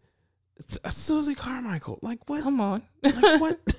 Susie 0.88 1.34
Carmichael. 1.34 1.98
Like 2.02 2.28
what? 2.28 2.42
Come 2.42 2.60
on. 2.60 2.82
Like 3.02 3.40
what? 3.40 3.60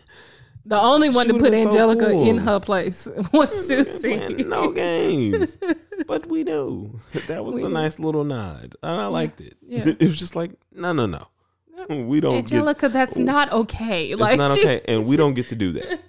The 0.65 0.80
only 0.80 1.10
one 1.10 1.26
She 1.26 1.32
to 1.34 1.39
put 1.39 1.52
been 1.52 1.63
so 1.63 1.69
Angelica 1.69 2.10
cool. 2.12 2.28
in 2.30 2.38
her 2.38 2.60
place 2.60 3.08
was 3.34 3.67
Susie. 3.67 4.43
No 4.43 4.71
games, 4.71 5.58
but 6.08 6.28
we 6.28 6.43
knew 6.43 7.00
that 7.28 7.43
was 7.43 7.56
We 7.56 7.62
a 7.63 7.67
knew. 7.67 7.74
nice 7.74 7.97
little 8.00 8.24
nod, 8.24 8.76
and 8.84 9.02
I 9.02 9.08
liked 9.08 9.41
it. 9.41 9.56
yeah. 9.65 9.88
It 9.88 10.02
was 10.02 10.19
just 10.19 10.36
like 10.36 10.52
no, 10.74 10.93
no, 10.93 11.06
no. 11.08 11.28
We 11.89 12.19
don't 12.19 12.36
Angelica, 12.36 12.89
that's 12.89 13.17
not 13.17 13.52
okay. 13.52 14.10
get. 14.10 14.19
like 14.19 14.34
It's 14.34 14.50
not 14.50 14.58
she, 14.58 14.63
okay, 14.63 14.82
and 14.88 15.08
we 15.08 15.17
don't 15.17 15.34
get 15.34 15.47
to 15.47 15.56
do 15.56 15.71
that. 15.74 16.00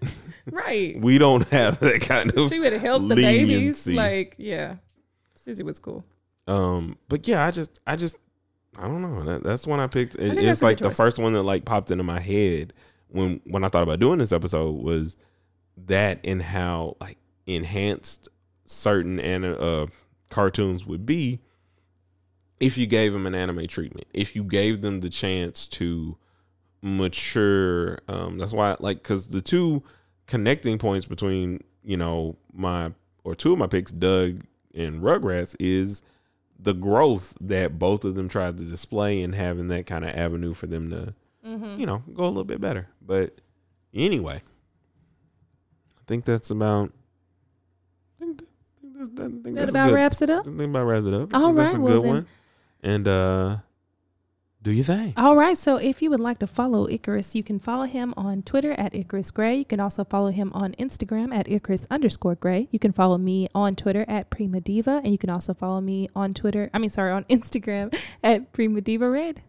right. 0.51 1.01
We 1.01 1.17
don't 1.17 1.49
have 1.49 1.79
that 1.81 2.03
kind 2.03 2.31
of. 2.37 2.51
She 2.51 2.61
would 2.61 2.75
have 2.75 2.83
helped 2.83 3.09
the 3.09 3.15
babies. 3.15 3.87
Like, 3.87 4.35
yeah. 4.37 4.77
Susie 5.35 5.63
was 5.63 5.79
cool. 5.79 6.05
Um, 6.47 6.99
but 7.09 7.27
yeah, 7.27 7.47
I 7.47 7.51
just, 7.53 7.81
I 7.87 7.97
just, 7.97 8.19
I 8.79 8.83
don't 8.83 9.01
know. 9.01 9.23
That, 9.25 9.43
that's 9.45 9.67
one 9.67 9.81
I 9.81 9.87
picked. 9.87 10.15
It- 10.17 10.35
think 10.35 10.43
it's 10.47 10.61
like 10.63 10.79
the 10.79 10.91
first 10.91 11.19
one 11.19 11.33
that 11.33 11.43
like 11.43 11.65
popped 11.65 11.91
into 11.91 12.05
my 12.05 12.21
head 12.21 12.75
when 13.13 13.41
when 13.45 13.65
I 13.65 13.69
thought 13.69 13.83
about 13.83 14.01
doing 14.01 14.19
this 14.19 14.33
episode 14.33 14.83
was 14.83 15.17
that 15.87 16.21
and 16.25 16.43
how 16.43 16.97
like 17.01 17.19
enhanced 17.47 18.29
certain 18.67 19.19
and 19.21 19.45
uh 19.45 19.87
cartoons 20.31 20.87
would 20.87 21.05
be 21.05 21.41
if 22.61 22.79
you 22.79 22.87
gave 22.87 23.13
them 23.13 23.27
an 23.27 23.35
anime 23.35 23.67
treatment. 23.67 24.07
If 24.15 24.37
you 24.37 24.45
gave 24.45 24.83
them 24.83 25.01
the 25.01 25.11
chance 25.11 25.67
to 25.69 26.17
mature. 26.83 27.99
Um, 28.09 28.39
that's 28.39 28.53
why 28.53 28.77
like 28.81 28.99
because 28.99 29.29
the 29.29 29.41
two 29.41 29.83
connecting 30.27 30.79
points 30.79 31.07
between 31.07 31.63
you 31.83 31.97
know 31.97 32.37
my 32.53 32.93
or 33.25 33.35
two 33.35 33.53
of 33.53 33.59
my 33.59 33.67
picks, 33.67 33.93
Doug 33.93 34.43
and 34.75 35.03
Rugrats, 35.03 35.57
is 35.59 36.03
the 36.59 36.75
growth 36.75 37.37
that 37.41 37.79
both 37.79 38.05
of 38.05 38.15
them 38.15 38.29
tried 38.29 38.59
to 38.59 38.65
display 38.65 39.23
and 39.23 39.35
having 39.35 39.69
that 39.69 39.87
kind 39.87 40.05
of 40.05 40.11
avenue 40.15 40.55
for 40.55 40.67
them 40.67 40.91
to 40.91 41.15
Mm-hmm. 41.47 41.81
you 41.81 41.87
know 41.87 42.03
go 42.15 42.25
a 42.25 42.27
little 42.27 42.45
bit 42.45 42.61
better. 42.61 42.89
But 43.01 43.39
Anyway, 43.95 44.37
I 45.99 46.03
think 46.07 46.25
that's 46.25 46.51
about. 46.51 46.93
I 48.21 48.25
think, 48.25 48.43
I 48.43 48.81
think 48.81 48.95
that's, 48.97 49.11
I 49.11 49.23
think 49.23 49.43
That 49.45 49.55
that's 49.55 49.71
about 49.71 49.89
good. 49.89 49.95
wraps 49.95 50.23
it 50.23 50.31
I 50.31 50.35
up. 50.35 50.45
think 50.47 50.61
about 50.61 50.85
wraps 50.85 51.07
it 51.07 51.15
up. 51.15 51.35
All 51.35 51.53
right, 51.53 51.65
that's 51.65 51.75
a 51.77 51.81
well 51.81 51.93
good 51.95 52.05
then. 52.05 52.11
one. 52.15 52.27
And 52.83 53.09
uh, 53.09 53.57
do 54.63 54.73
your 54.73 54.85
thing. 54.85 55.13
All 55.17 55.37
right. 55.37 55.59
So 55.59 55.77
if 55.77 56.01
you 56.01 56.09
would 56.11 56.21
like 56.21 56.39
to 56.39 56.47
follow 56.47 56.89
Icarus, 56.89 57.35
you 57.35 57.43
can 57.43 57.59
follow 57.61 57.85
him 57.85 58.15
on 58.17 58.43
Twitter 58.43 58.73
at 58.73 58.95
Icarus 58.95 59.31
Gray. 59.31 59.57
You 59.57 59.65
can 59.67 59.79
also 59.81 60.05
follow 60.05 60.31
him 60.31 60.51
on 60.55 60.73
Instagram 60.79 61.35
at 61.35 61.49
Icarus 61.49 61.83
underscore 61.91 62.35
Gray. 62.37 62.69
You 62.71 62.79
can 62.79 62.93
follow 62.93 63.19
me 63.19 63.49
on 63.55 63.77
Twitter 63.77 64.05
at 64.09 64.31
Prima 64.31 64.61
Diva. 64.61 65.01
And 65.05 65.13
you 65.13 65.19
can 65.19 65.31
also 65.31 65.53
follow 65.53 65.81
me 65.81 66.09
on 66.17 66.33
Twitter, 66.33 66.71
I 66.73 66.79
mean, 66.79 66.91
sorry, 66.91 67.13
on 67.13 67.25
Instagram 67.31 67.95
at 68.23 68.53
Prima 68.53 68.81
Diva 68.81 69.09
Red. 69.11 69.43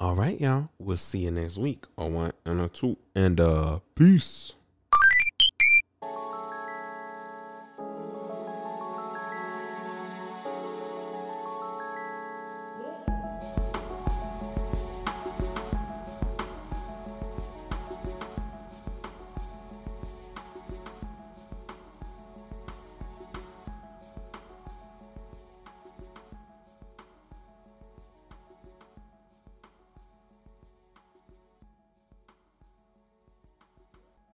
All 0.00 0.16
right, 0.16 0.40
y'all. 0.40 0.70
We'll 0.78 0.96
see 0.96 1.20
you 1.20 1.30
next 1.30 1.56
week 1.56 1.84
on 1.96 2.14
one 2.14 2.32
and 2.44 2.60
a 2.60 2.68
two. 2.68 2.96
And 3.14 3.38
uh, 3.38 3.78
peace. 3.94 4.52